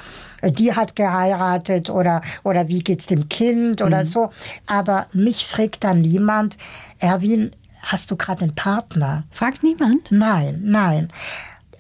Die 0.43 0.75
hat 0.75 0.97
geheiratet 0.97 1.91
oder, 1.91 2.23
oder 2.43 2.69
wie 2.69 2.81
geht 2.81 3.01
es 3.01 3.07
dem 3.07 3.29
Kind 3.29 3.83
oder 3.83 3.99
mhm. 3.99 4.05
so. 4.05 4.31
Aber 4.67 5.07
mich 5.13 5.47
fragt 5.47 5.85
dann 5.85 6.01
niemand, 6.01 6.59
Erwin, 6.99 7.53
hast 7.83 8.11
du 8.11 8.17
gerade 8.17 8.43
einen 8.43 8.55
Partner? 8.55 9.25
Fragt 9.31 9.63
niemand? 9.63 10.11
Nein, 10.11 10.61
nein. 10.65 11.09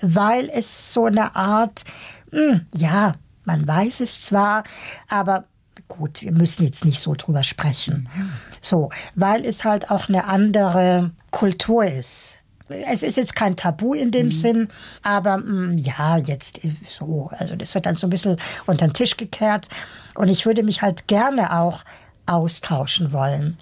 Weil 0.00 0.48
es 0.52 0.92
so 0.92 1.06
eine 1.06 1.36
Art, 1.36 1.84
mh, 2.30 2.40
hm, 2.40 2.66
ja, 2.74 3.14
man 3.44 3.66
weiß 3.66 4.00
es 4.00 4.22
zwar, 4.22 4.64
aber 5.08 5.44
gut, 5.88 6.22
wir 6.22 6.32
müssen 6.32 6.64
jetzt 6.64 6.84
nicht 6.84 7.00
so 7.00 7.14
drüber 7.14 7.42
sprechen. 7.42 8.08
Mhm. 8.14 8.32
So, 8.60 8.90
weil 9.14 9.44
es 9.44 9.64
halt 9.64 9.90
auch 9.90 10.08
eine 10.08 10.24
andere 10.24 11.10
Kultur 11.32 11.84
ist. 11.84 12.38
Es 12.68 13.02
ist 13.02 13.16
jetzt 13.16 13.34
kein 13.34 13.56
Tabu 13.56 13.92
in 13.92 14.12
dem 14.12 14.26
mhm. 14.26 14.30
Sinn, 14.30 14.68
aber 15.02 15.38
mh, 15.38 15.44
hm, 15.44 15.78
ja, 15.78 16.16
jetzt 16.16 16.60
so, 16.88 17.28
also 17.36 17.56
das 17.56 17.74
wird 17.74 17.86
dann 17.86 17.96
so 17.96 18.06
ein 18.06 18.10
bisschen 18.10 18.38
unter 18.66 18.86
den 18.86 18.94
Tisch 18.94 19.16
gekehrt. 19.16 19.68
Und 20.14 20.28
ich 20.28 20.46
würde 20.46 20.62
mich 20.62 20.80
halt 20.80 21.08
gerne 21.08 21.58
auch 21.58 21.82
austauschen 22.26 23.12
wollen 23.12 23.58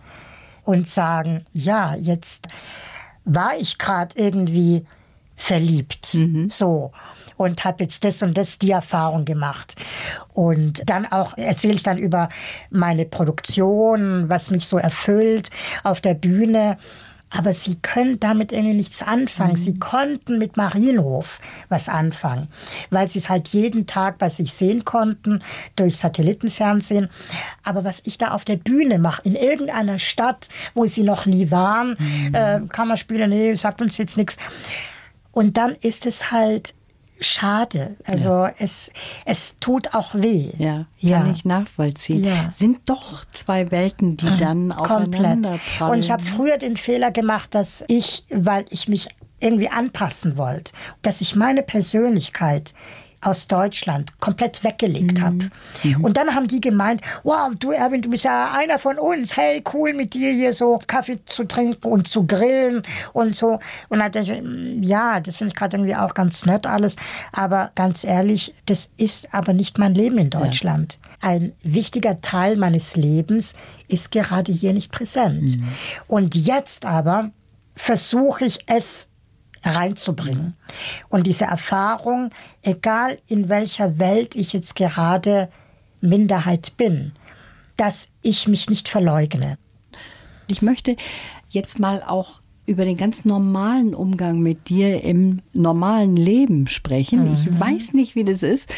und 0.65 0.87
sagen, 0.87 1.47
ja, 1.53 1.95
jetzt 1.95 2.49
war 3.25 3.57
ich 3.57 3.79
gerade 3.79 4.17
irgendwie 4.19 4.87
verliebt, 5.35 6.15
mhm. 6.15 6.51
so 6.51 6.93
und 7.41 7.65
habe 7.65 7.85
jetzt 7.85 8.05
das 8.05 8.23
und 8.23 8.37
das 8.37 8.59
die 8.59 8.71
Erfahrung 8.71 9.25
gemacht. 9.25 9.75
Und 10.35 10.83
dann 10.85 11.11
auch 11.11 11.39
erzähle 11.39 11.73
ich 11.73 11.83
dann 11.83 11.97
über 11.97 12.29
meine 12.69 13.07
Produktion, 13.07 14.29
was 14.29 14.51
mich 14.51 14.67
so 14.67 14.77
erfüllt 14.77 15.49
auf 15.83 16.03
der 16.03 16.13
Bühne. 16.13 16.77
Aber 17.33 17.53
sie 17.53 17.77
können 17.77 18.19
damit 18.19 18.53
irgendwie 18.53 18.75
nichts 18.75 19.03
anfangen. 19.03 19.53
Mhm. 19.53 19.57
Sie 19.57 19.79
konnten 19.79 20.39
mit 20.39 20.57
Marienhof 20.57 21.41
was 21.69 21.89
anfangen, 21.89 22.49
weil 22.91 23.09
sie 23.09 23.21
es 23.21 23.29
halt 23.29 23.49
jeden 23.49 23.87
Tag 23.87 24.19
bei 24.19 24.29
sich 24.29 24.53
sehen 24.53 24.85
konnten 24.85 25.43
durch 25.77 25.97
Satellitenfernsehen. 25.97 27.09
Aber 27.63 27.85
was 27.85 28.03
ich 28.05 28.19
da 28.19 28.33
auf 28.33 28.45
der 28.45 28.57
Bühne 28.57 28.99
mache, 28.99 29.23
in 29.23 29.37
irgendeiner 29.37 29.99
Stadt, 29.99 30.49
wo 30.75 30.87
sie 30.87 31.05
noch 31.05 31.27
nie 31.27 31.51
waren, 31.51 31.97
mhm. 31.99 32.35
äh, 32.35 32.61
Kammerspieler, 32.69 33.29
nee, 33.29 33.55
sagt 33.55 33.81
uns 33.81 33.97
jetzt 33.97 34.17
nichts. 34.17 34.37
Und 35.33 35.57
dann 35.57 35.77
ist 35.77 36.07
es 36.07 36.33
halt 36.33 36.75
schade. 37.21 37.97
Also 38.05 38.29
ja. 38.31 38.53
es, 38.59 38.93
es 39.25 39.59
tut 39.61 39.95
auch 39.95 40.15
weh. 40.15 40.51
Ja, 40.59 40.87
kann 41.01 41.27
ja. 41.27 41.31
ich 41.31 41.45
nachvollziehen. 41.45 42.25
Ja. 42.25 42.51
Sind 42.53 42.89
doch 42.89 43.25
zwei 43.33 43.71
Welten, 43.71 44.17
die 44.17 44.37
dann 44.39 44.73
aufeinander 44.73 45.61
prallen. 45.79 45.93
Und 45.93 45.99
ich 46.05 46.11
habe 46.11 46.25
früher 46.25 46.59
den 46.59 46.77
Fehler 46.77 47.11
gemacht, 47.11 47.55
dass 47.55 47.85
ich, 47.89 48.25
weil 48.31 48.65
ich 48.71 48.89
mich 48.89 49.09
irgendwie 49.41 49.69
anpassen 49.69 50.37
wollte, 50.37 50.73
dass 51.03 51.21
ich 51.21 51.35
meine 51.35 51.63
Persönlichkeit 51.63 52.75
aus 53.23 53.47
Deutschland 53.49 54.19
komplett 54.21 54.65
weggelegt 54.65 55.19
mhm. 55.19 55.23
habe. 55.23 55.51
Mhm. 55.83 56.05
Und 56.05 56.17
dann 56.17 56.35
haben 56.35 56.49
die 56.49 56.61
gemeint, 56.61 57.03
wow, 57.23 57.53
du 57.59 57.71
Erwin, 57.71 58.03
du 58.03 58.11
bist 58.11 58.25
ja 58.25 58.53
einer 58.53 58.79
von 58.79 58.99
uns. 58.99 59.37
Hey, 59.37 59.63
cool 59.75 59.93
mit 59.93 60.15
dir 60.15 60.33
hier 60.33 60.53
so 60.53 60.81
Kaffee 60.87 61.19
zu 61.27 61.45
trinken 61.45 61.87
und 61.89 62.09
zu 62.09 62.27
grillen 62.27 62.83
und 63.13 63.37
so. 63.37 63.61
Und 63.89 63.99
dann 63.99 64.11
dachte 64.13 64.33
ich, 64.33 64.43
mm, 64.43 64.83
ja, 64.83 65.21
das 65.21 65.37
finde 65.37 65.53
ich 65.53 65.57
gerade 65.57 65.77
irgendwie 65.77 65.97
auch 65.97 66.15
ganz 66.15 66.47
nett 66.47 66.67
alles. 66.67 66.97
Aber 67.33 67.71
ganz 67.75 68.05
ehrlich, 68.05 68.55
das 68.67 68.91
ist 68.97 69.35
aber 69.35 69.53
nicht 69.53 69.79
mein 69.79 69.95
Leben 69.95 70.19
in 70.19 70.31
Deutschland. 70.31 70.99
Ja. 71.23 71.29
Ein 71.31 71.53
wichtiger 71.63 72.21
Teil 72.21 72.57
meines 72.57 72.97
Lebens 72.97 73.55
ist 73.89 74.13
gerade 74.13 74.53
hier 74.53 74.73
nicht 74.73 74.91
präsent. 74.93 75.59
Mhm. 75.59 75.69
Und 76.07 76.37
jetzt 76.37 76.87
aber 76.87 77.31
versuche 77.75 78.47
ich 78.47 78.61
es 78.67 79.11
reinzubringen. 79.63 80.55
Und 81.09 81.27
diese 81.27 81.45
Erfahrung, 81.45 82.31
egal 82.63 83.19
in 83.29 83.49
welcher 83.49 83.99
Welt 83.99 84.35
ich 84.37 84.53
jetzt 84.53 84.77
gerade 84.77 85.51
Minderheit 86.01 86.77
bin, 86.77 87.13
dass 87.77 88.11
ich 88.23 88.49
mich 88.49 88.71
nicht 88.71 88.89
verleugne. 88.89 89.59
Ich 90.47 90.63
möchte 90.63 90.97
jetzt 91.51 91.79
mal 91.79 92.03
auch 92.03 92.41
über 92.67 92.85
den 92.85 92.97
ganz 92.97 93.25
normalen 93.25 93.95
Umgang 93.95 94.41
mit 94.41 94.69
dir 94.69 95.03
im 95.03 95.41
normalen 95.53 96.17
Leben 96.17 96.67
sprechen. 96.67 97.25
Mhm. 97.25 97.35
Ich 97.35 97.61
weiß 97.61 97.93
nicht, 97.95 98.15
wie 98.15 98.25
das 98.25 98.43
ist. 98.43 98.75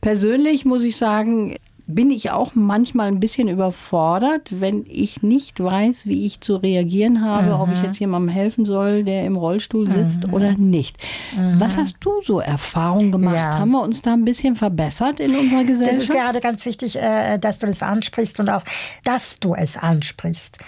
Persönlich 0.00 0.64
muss 0.64 0.82
ich 0.82 0.96
sagen, 0.96 1.56
bin 1.90 2.10
ich 2.10 2.30
auch 2.30 2.54
manchmal 2.54 3.08
ein 3.08 3.20
bisschen 3.20 3.48
überfordert, 3.48 4.60
wenn 4.60 4.84
ich 4.88 5.22
nicht 5.22 5.62
weiß, 5.62 6.06
wie 6.06 6.26
ich 6.26 6.40
zu 6.40 6.56
reagieren 6.56 7.24
habe, 7.24 7.48
mhm. 7.48 7.60
ob 7.60 7.72
ich 7.72 7.78
mhm. 7.78 7.84
jetzt 7.84 7.98
jemandem 7.98 8.28
helfen 8.28 8.64
soll, 8.64 9.04
der 9.04 9.24
im 9.24 9.36
Rollstuhl 9.36 9.90
sitzt 9.90 10.26
mhm. 10.26 10.34
oder 10.34 10.52
nicht. 10.52 10.96
Mhm. 11.36 11.60
Was 11.60 11.76
hast 11.76 11.96
du 12.00 12.12
so 12.22 12.40
Erfahrungen 12.40 13.12
gemacht? 13.12 13.36
Ja. 13.36 13.58
Haben 13.58 13.72
wir 13.72 13.82
uns 13.82 14.02
da 14.02 14.12
ein 14.12 14.24
bisschen 14.24 14.56
verbessert 14.56 15.20
in 15.20 15.36
unserer 15.36 15.64
Gesellschaft? 15.64 15.98
Das 15.98 16.08
ist 16.08 16.12
gerade 16.12 16.40
ganz 16.40 16.64
wichtig, 16.64 16.96
äh, 16.96 17.38
dass 17.38 17.58
du 17.58 17.66
das 17.66 17.82
ansprichst 17.82 18.40
und 18.40 18.48
auch, 18.48 18.62
dass 19.04 19.38
du 19.40 19.54
es 19.54 19.76
ansprichst 19.76 20.58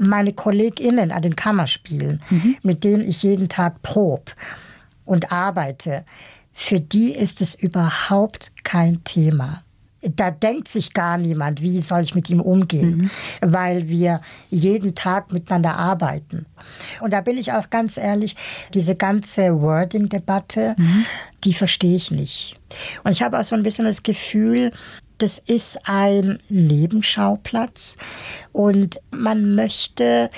meine 0.00 0.32
KollegInnen 0.32 1.12
an 1.12 1.22
den 1.22 1.36
Kammerspielen, 1.36 2.20
mhm. 2.28 2.56
mit 2.64 2.82
denen 2.82 3.08
ich 3.08 3.22
jeden 3.22 3.48
Tag 3.48 3.80
prob 3.82 4.34
und 5.04 5.30
arbeite, 5.30 6.04
für 6.52 6.80
die 6.80 7.12
ist 7.12 7.40
es 7.40 7.54
überhaupt 7.54 8.52
kein 8.64 9.02
Thema 9.04 9.62
da 10.16 10.30
denkt 10.30 10.68
sich 10.68 10.92
gar 10.92 11.18
niemand, 11.18 11.62
wie 11.62 11.80
soll 11.80 12.02
ich 12.02 12.14
mit 12.14 12.28
ihm 12.30 12.40
umgehen, 12.40 12.96
mhm. 12.96 13.10
weil 13.40 13.88
wir 13.88 14.20
jeden 14.50 14.94
Tag 14.94 15.32
miteinander 15.32 15.76
arbeiten. 15.76 16.46
Und 17.00 17.12
da 17.12 17.20
bin 17.20 17.38
ich 17.38 17.52
auch 17.52 17.70
ganz 17.70 17.96
ehrlich, 17.96 18.36
diese 18.72 18.94
ganze 18.96 19.60
Wording-Debatte, 19.60 20.74
mhm. 20.76 21.06
die 21.44 21.54
verstehe 21.54 21.96
ich 21.96 22.10
nicht. 22.10 22.56
Und 23.02 23.12
ich 23.12 23.22
habe 23.22 23.38
auch 23.38 23.44
so 23.44 23.54
ein 23.54 23.62
bisschen 23.62 23.84
das 23.84 24.02
Gefühl, 24.02 24.72
das 25.18 25.38
ist 25.38 25.88
ein 25.88 26.40
Nebenschauplatz 26.48 27.96
und 28.52 29.00
man 29.10 29.54
möchte 29.54 30.28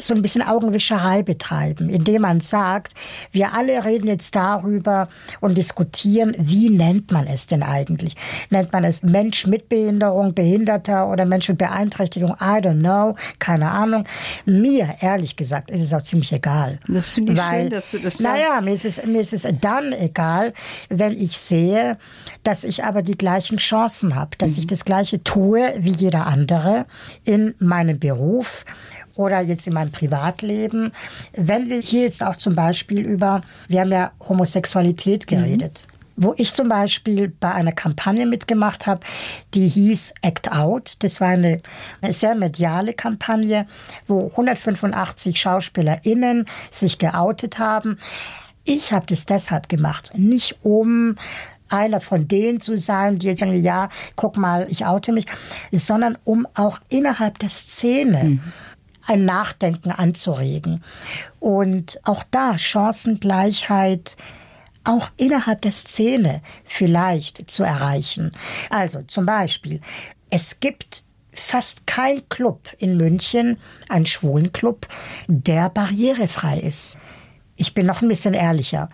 so 0.00 0.14
ein 0.14 0.22
bisschen 0.22 0.42
Augenwischerei 0.42 1.22
betreiben, 1.22 1.88
indem 1.88 2.22
man 2.22 2.40
sagt, 2.40 2.94
wir 3.32 3.52
alle 3.52 3.84
reden 3.84 4.06
jetzt 4.06 4.34
darüber 4.34 5.08
und 5.40 5.56
diskutieren, 5.56 6.34
wie 6.38 6.70
nennt 6.70 7.12
man 7.12 7.26
es 7.26 7.46
denn 7.46 7.62
eigentlich? 7.62 8.16
Nennt 8.50 8.72
man 8.72 8.84
es 8.84 9.02
Mensch 9.02 9.46
mit 9.46 9.68
Behinderung, 9.68 10.34
Behinderter 10.34 11.08
oder 11.08 11.24
Mensch 11.24 11.48
mit 11.48 11.58
Beeinträchtigung? 11.58 12.30
I 12.40 12.60
don't 12.60 12.80
know, 12.80 13.16
keine 13.38 13.70
Ahnung. 13.70 14.04
Mir, 14.44 14.94
ehrlich 15.00 15.36
gesagt, 15.36 15.70
ist 15.70 15.82
es 15.82 15.94
auch 15.94 16.02
ziemlich 16.02 16.32
egal. 16.32 16.78
Das 16.88 17.10
finde 17.10 17.32
ich 17.32 17.38
Weil, 17.38 17.62
schön, 17.62 17.70
dass 17.70 17.90
du 17.90 17.98
das 17.98 18.18
sagst. 18.18 18.24
Naja, 18.24 18.60
mir 18.60 18.72
ist, 18.72 18.84
es, 18.84 19.04
mir 19.04 19.20
ist 19.20 19.32
es 19.32 19.46
dann 19.60 19.92
egal, 19.92 20.52
wenn 20.88 21.12
ich 21.12 21.38
sehe, 21.38 21.98
dass 22.42 22.64
ich 22.64 22.84
aber 22.84 23.02
die 23.02 23.16
gleichen 23.16 23.58
Chancen 23.58 24.14
habe, 24.14 24.36
dass 24.38 24.52
mhm. 24.52 24.58
ich 24.60 24.66
das 24.66 24.84
Gleiche 24.84 25.22
tue 25.22 25.72
wie 25.78 25.92
jeder 25.92 26.26
andere 26.26 26.86
in 27.24 27.54
meinem 27.58 27.98
Beruf 27.98 28.64
oder 29.16 29.40
jetzt 29.40 29.66
in 29.66 29.74
meinem 29.74 29.92
Privatleben. 29.92 30.92
Wenn 31.34 31.68
wir 31.68 31.80
hier 31.80 32.02
jetzt 32.02 32.22
auch 32.22 32.36
zum 32.36 32.54
Beispiel 32.54 33.00
über, 33.00 33.42
wir 33.68 33.80
haben 33.80 33.92
ja 33.92 34.12
Homosexualität 34.28 35.26
geredet. 35.26 35.86
Mhm 35.88 36.00
wo 36.20 36.34
ich 36.36 36.52
zum 36.52 36.68
Beispiel 36.68 37.28
bei 37.28 37.50
einer 37.50 37.72
Kampagne 37.72 38.26
mitgemacht 38.26 38.86
habe, 38.86 39.00
die 39.54 39.66
hieß 39.66 40.12
Act 40.20 40.52
Out. 40.52 41.02
Das 41.02 41.18
war 41.22 41.28
eine, 41.28 41.62
eine 42.02 42.12
sehr 42.12 42.34
mediale 42.34 42.92
Kampagne, 42.92 43.66
wo 44.06 44.26
185 44.28 45.40
SchauspielerInnen 45.40 46.44
sich 46.70 46.98
geoutet 46.98 47.58
haben. 47.58 47.98
Ich 48.64 48.92
habe 48.92 49.06
das 49.06 49.24
deshalb 49.24 49.70
gemacht, 49.70 50.12
nicht 50.14 50.58
um 50.62 51.16
einer 51.70 52.00
von 52.00 52.28
denen 52.28 52.60
zu 52.60 52.76
sein, 52.76 53.18
die 53.18 53.28
jetzt 53.28 53.40
sagen, 53.40 53.54
ja, 53.54 53.88
guck 54.14 54.36
mal, 54.36 54.66
ich 54.68 54.84
oute 54.84 55.12
mich, 55.12 55.24
sondern 55.72 56.18
um 56.24 56.46
auch 56.54 56.80
innerhalb 56.90 57.38
der 57.38 57.48
Szene 57.48 58.24
mhm 58.24 58.40
ein 59.10 59.24
Nachdenken 59.24 59.90
anzuregen. 59.90 60.84
Und 61.40 62.00
auch 62.04 62.22
da 62.30 62.56
Chancengleichheit 62.56 64.16
auch 64.84 65.10
innerhalb 65.16 65.62
der 65.62 65.72
Szene 65.72 66.42
vielleicht 66.62 67.50
zu 67.50 67.64
erreichen. 67.64 68.30
Also 68.70 69.02
zum 69.02 69.26
Beispiel, 69.26 69.80
es 70.30 70.60
gibt 70.60 71.02
fast 71.32 71.88
kein 71.88 72.28
Club 72.28 72.68
in 72.78 72.96
München, 72.96 73.58
ein 73.88 74.06
Schwulenclub, 74.06 74.86
der 75.26 75.70
barrierefrei 75.70 76.60
ist. 76.60 76.96
Ich 77.56 77.74
bin 77.74 77.86
noch 77.86 78.02
ein 78.02 78.08
bisschen 78.08 78.34
ehrlicher. 78.34 78.90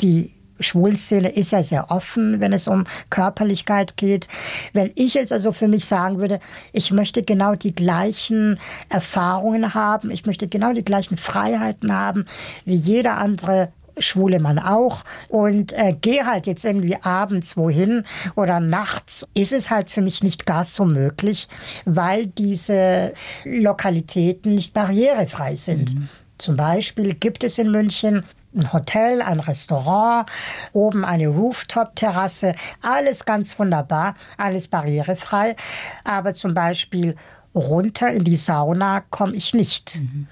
Die 0.00 0.32
Schwulenszene 0.60 1.30
ist 1.30 1.52
ja 1.52 1.62
sehr 1.62 1.90
offen, 1.90 2.40
wenn 2.40 2.52
es 2.52 2.68
um 2.68 2.84
Körperlichkeit 3.10 3.96
geht. 3.96 4.28
Wenn 4.72 4.90
ich 4.94 5.14
jetzt 5.14 5.32
also 5.32 5.52
für 5.52 5.68
mich 5.68 5.84
sagen 5.84 6.18
würde, 6.20 6.40
ich 6.72 6.92
möchte 6.92 7.22
genau 7.22 7.54
die 7.54 7.74
gleichen 7.74 8.60
Erfahrungen 8.88 9.74
haben, 9.74 10.10
ich 10.10 10.26
möchte 10.26 10.48
genau 10.48 10.72
die 10.72 10.84
gleichen 10.84 11.16
Freiheiten 11.16 11.92
haben 11.92 12.26
wie 12.64 12.74
jeder 12.74 13.16
andere 13.16 13.70
schwule 13.98 14.40
Mann 14.40 14.58
auch 14.58 15.04
und 15.28 15.72
äh, 15.72 15.94
gehe 16.00 16.26
halt 16.26 16.46
jetzt 16.46 16.64
irgendwie 16.64 16.96
abends 17.02 17.56
wohin 17.56 18.04
oder 18.36 18.60
nachts, 18.60 19.28
ist 19.34 19.52
es 19.52 19.70
halt 19.70 19.90
für 19.90 20.00
mich 20.00 20.22
nicht 20.22 20.46
gar 20.46 20.64
so 20.64 20.84
möglich, 20.84 21.48
weil 21.84 22.26
diese 22.26 23.12
Lokalitäten 23.44 24.54
nicht 24.54 24.74
barrierefrei 24.74 25.56
sind. 25.56 25.94
Mhm. 25.94 26.08
Zum 26.38 26.56
Beispiel 26.56 27.14
gibt 27.14 27.44
es 27.44 27.58
in 27.58 27.70
München 27.70 28.24
ein 28.54 28.72
Hotel, 28.72 29.22
ein 29.22 29.40
Restaurant, 29.40 30.28
oben 30.72 31.04
eine 31.04 31.28
Rooftop-Terrasse, 31.28 32.52
alles 32.82 33.24
ganz 33.24 33.58
wunderbar, 33.58 34.16
alles 34.36 34.68
barrierefrei. 34.68 35.56
Aber 36.04 36.34
zum 36.34 36.54
Beispiel 36.54 37.16
runter 37.54 38.10
in 38.10 38.24
die 38.24 38.36
Sauna 38.36 39.02
komme 39.10 39.34
ich 39.34 39.54
nicht. 39.54 40.00
Mhm. 40.00 40.28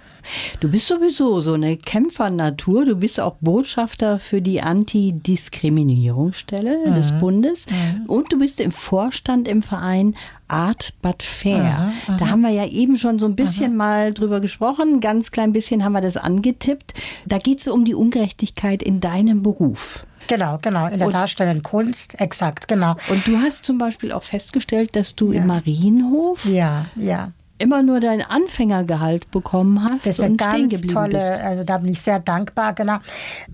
Du 0.61 0.71
bist 0.71 0.87
sowieso 0.89 1.41
so 1.41 1.55
eine 1.55 1.77
Kämpfernatur. 1.77 2.85
Du 2.85 2.97
bist 2.97 3.21
auch 3.21 3.37
Botschafter 3.41 4.19
für 4.19 4.43
die 4.43 4.61
Antidiskriminierungsstelle 4.61 6.91
mhm. 6.91 6.95
des 6.95 7.13
Bundes. 7.19 7.67
Mhm. 7.67 8.07
Und 8.07 8.33
du 8.33 8.39
bist 8.39 8.61
im 8.61 8.73
Vorstand 8.73 9.49
im 9.49 9.63
Verein 9.63 10.15
Art 10.49 10.95
but 11.03 11.23
Fair. 11.23 11.93
Mhm. 12.09 12.17
Da 12.17 12.29
haben 12.29 12.41
wir 12.41 12.51
ja 12.51 12.67
eben 12.67 12.97
schon 12.97 13.19
so 13.19 13.27
ein 13.27 13.37
bisschen 13.37 13.77
mal 13.77 14.15
drüber 14.15 14.41
gesprochen. 14.41 15.01
Ganz 15.01 15.31
klein 15.31 15.53
bisschen 15.53 15.85
haben 15.85 15.93
wir 15.93 16.01
das 16.01 16.17
angetippt. 16.17 16.95
Da 17.27 17.37
geht 17.39 17.61
es 17.61 17.69
um 17.69 17.85
die 17.85 17.95
Ungerechtigkeit 17.95 18.83
in 18.83 19.01
deinem 19.01 19.43
Beruf. 19.43 20.07
Genau, 20.27 20.59
genau, 20.61 20.87
in 20.87 20.99
der 20.99 21.07
und, 21.07 21.15
darstellenden 21.15 21.63
Kunst, 21.63 22.21
exakt, 22.21 22.69
genau. 22.69 22.97
Und 23.09 23.27
du 23.27 23.39
hast 23.39 23.65
zum 23.65 23.79
Beispiel 23.79 24.13
auch 24.13 24.25
festgestellt, 24.25 24.95
dass 24.95 25.17
du 25.17 25.33
ja. 25.33 25.41
im 25.41 25.47
Marienhof 25.47 26.45
ja, 26.45 26.85
ja 26.97 27.33
immer 27.59 27.83
nur 27.83 28.01
dein 28.01 28.23
Anfängergehalt 28.23 29.31
bekommen 29.31 29.83
hast 29.83 30.07
das 30.07 30.19
ist 30.19 30.21
und 30.21 30.37
ganz 30.37 30.81
tolle, 30.83 31.11
bist. 31.11 31.33
Also 31.33 31.65
da 31.65 31.79
bin 31.79 31.93
ich 31.93 32.01
sehr 32.01 32.21
dankbar. 32.21 32.73
Genau. 32.73 32.99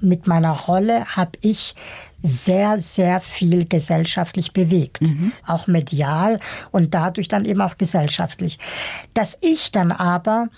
Mit 0.00 0.26
meiner 0.26 0.52
Rolle 0.52 1.04
habe 1.16 1.32
ich 1.40 1.74
sehr, 2.22 2.78
sehr 2.78 3.20
viel 3.20 3.66
gesellschaftlich 3.66 4.52
bewegt, 4.52 5.02
mhm. 5.02 5.32
auch 5.46 5.66
medial 5.66 6.40
und 6.70 6.94
dadurch 6.94 7.28
dann 7.28 7.44
eben 7.44 7.60
auch 7.60 7.76
gesellschaftlich. 7.76 8.58
Dass 9.12 9.36
ich 9.42 9.72
dann 9.72 9.92
aber, 9.92 10.48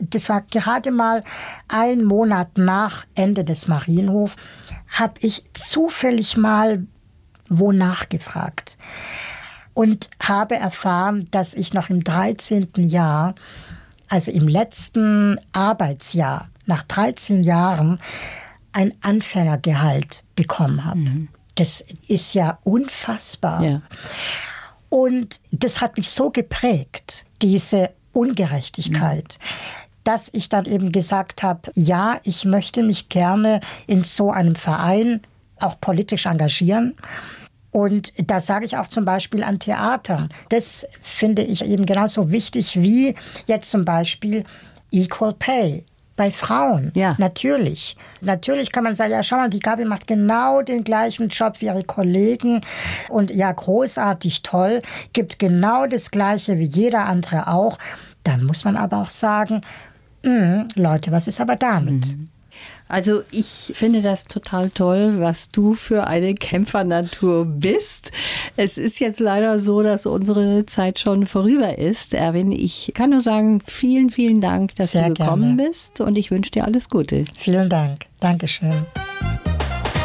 das 0.00 0.28
war 0.28 0.42
gerade 0.42 0.90
mal 0.90 1.22
ein 1.68 2.02
Monat 2.02 2.58
nach 2.58 3.06
Ende 3.14 3.44
des 3.44 3.68
Marienhof, 3.68 4.34
habe 4.88 5.14
ich 5.20 5.44
zufällig 5.54 6.36
mal 6.36 6.86
wo 7.48 7.70
nachgefragt 7.70 8.78
und 9.74 10.10
habe 10.22 10.56
erfahren, 10.56 11.28
dass 11.30 11.54
ich 11.54 11.74
noch 11.74 11.90
im 11.90 12.04
13. 12.04 12.68
Jahr, 12.76 13.34
also 14.08 14.30
im 14.30 14.48
letzten 14.48 15.38
Arbeitsjahr, 15.52 16.48
nach 16.66 16.82
13 16.84 17.42
Jahren, 17.42 18.00
ein 18.72 18.94
Anfängergehalt 19.02 20.24
bekommen 20.34 20.84
habe. 20.84 21.00
Mhm. 21.00 21.28
Das 21.56 21.84
ist 22.08 22.34
ja 22.34 22.58
unfassbar. 22.64 23.62
Ja. 23.62 23.78
Und 24.88 25.40
das 25.50 25.80
hat 25.80 25.96
mich 25.96 26.10
so 26.10 26.30
geprägt, 26.30 27.24
diese 27.40 27.90
Ungerechtigkeit. 28.12 29.38
Mhm 29.40 29.82
dass 30.04 30.30
ich 30.32 30.48
dann 30.48 30.64
eben 30.64 30.92
gesagt 30.92 31.42
habe, 31.42 31.70
ja, 31.74 32.20
ich 32.24 32.44
möchte 32.44 32.82
mich 32.82 33.08
gerne 33.08 33.60
in 33.86 34.04
so 34.04 34.30
einem 34.30 34.54
Verein 34.54 35.20
auch 35.60 35.80
politisch 35.80 36.26
engagieren. 36.26 36.94
Und 37.72 38.12
da 38.28 38.40
sage 38.40 38.66
ich 38.66 38.76
auch 38.76 38.86
zum 38.86 39.04
Beispiel 39.04 39.42
an 39.42 39.58
Theatern. 39.58 40.28
Das 40.50 40.86
finde 41.00 41.42
ich 41.42 41.64
eben 41.64 41.86
genauso 41.86 42.30
wichtig 42.30 42.80
wie 42.80 43.14
jetzt 43.46 43.70
zum 43.70 43.84
Beispiel 43.84 44.44
Equal 44.92 45.32
Pay 45.32 45.84
bei 46.16 46.30
Frauen. 46.30 46.92
Ja. 46.94 47.16
Natürlich. 47.18 47.96
Natürlich 48.20 48.70
kann 48.72 48.84
man 48.84 48.94
sagen, 48.94 49.12
ja, 49.12 49.22
schau 49.22 49.36
mal, 49.36 49.48
die 49.48 49.58
Gabi 49.58 49.86
macht 49.86 50.06
genau 50.06 50.60
den 50.60 50.84
gleichen 50.84 51.28
Job 51.28 51.56
wie 51.60 51.66
ihre 51.66 51.82
Kollegen 51.82 52.60
und 53.08 53.30
ja, 53.30 53.50
großartig 53.50 54.42
toll, 54.42 54.82
gibt 55.14 55.38
genau 55.38 55.86
das 55.86 56.10
Gleiche 56.10 56.58
wie 56.58 56.66
jeder 56.66 57.06
andere 57.06 57.48
auch. 57.48 57.78
Dann 58.22 58.44
muss 58.44 58.64
man 58.64 58.76
aber 58.76 58.98
auch 58.98 59.10
sagen, 59.10 59.62
mh, 60.22 60.30
hm, 60.30 60.68
Leute, 60.74 61.10
was 61.10 61.26
ist 61.26 61.40
aber 61.40 61.56
damit? 61.56 62.16
Mhm. 62.16 62.28
Also 62.88 63.22
ich 63.30 63.72
finde 63.74 64.02
das 64.02 64.24
total 64.24 64.70
toll, 64.70 65.14
was 65.18 65.50
du 65.50 65.74
für 65.74 66.06
eine 66.06 66.34
Kämpfernatur 66.34 67.46
bist. 67.46 68.10
Es 68.56 68.76
ist 68.76 68.98
jetzt 68.98 69.20
leider 69.20 69.58
so, 69.58 69.82
dass 69.82 70.04
unsere 70.06 70.66
Zeit 70.66 70.98
schon 70.98 71.26
vorüber 71.26 71.78
ist. 71.78 72.12
Erwin, 72.12 72.52
ich 72.52 72.92
kann 72.94 73.10
nur 73.10 73.22
sagen, 73.22 73.60
vielen, 73.66 74.10
vielen 74.10 74.40
Dank, 74.40 74.74
dass 74.76 74.92
Sehr 74.92 75.08
du 75.08 75.14
gekommen 75.14 75.56
gerne. 75.56 75.70
bist 75.70 76.00
und 76.00 76.16
ich 76.16 76.30
wünsche 76.30 76.50
dir 76.50 76.64
alles 76.64 76.90
Gute. 76.90 77.24
Vielen 77.36 77.70
Dank. 77.70 78.06
Dankeschön. 78.20 78.84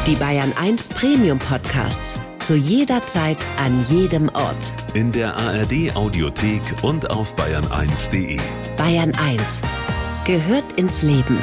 Die 0.06 0.16
Bayern 0.16 0.54
1 0.58 0.88
Premium 0.90 1.38
Podcasts. 1.40 2.14
Zu 2.40 2.56
jeder 2.56 3.06
Zeit, 3.08 3.38
an 3.58 3.86
jedem 3.90 4.30
Ort. 4.30 4.72
In 4.94 5.12
der 5.12 5.36
ARD 5.36 5.94
Audiothek 5.96 6.62
und 6.82 7.12
auf 7.12 7.36
bayern1.de. 7.36 8.40
Bayern 8.78 9.14
1 9.16 9.42
gehört 10.24 10.64
ins 10.78 11.02
Leben. 11.02 11.38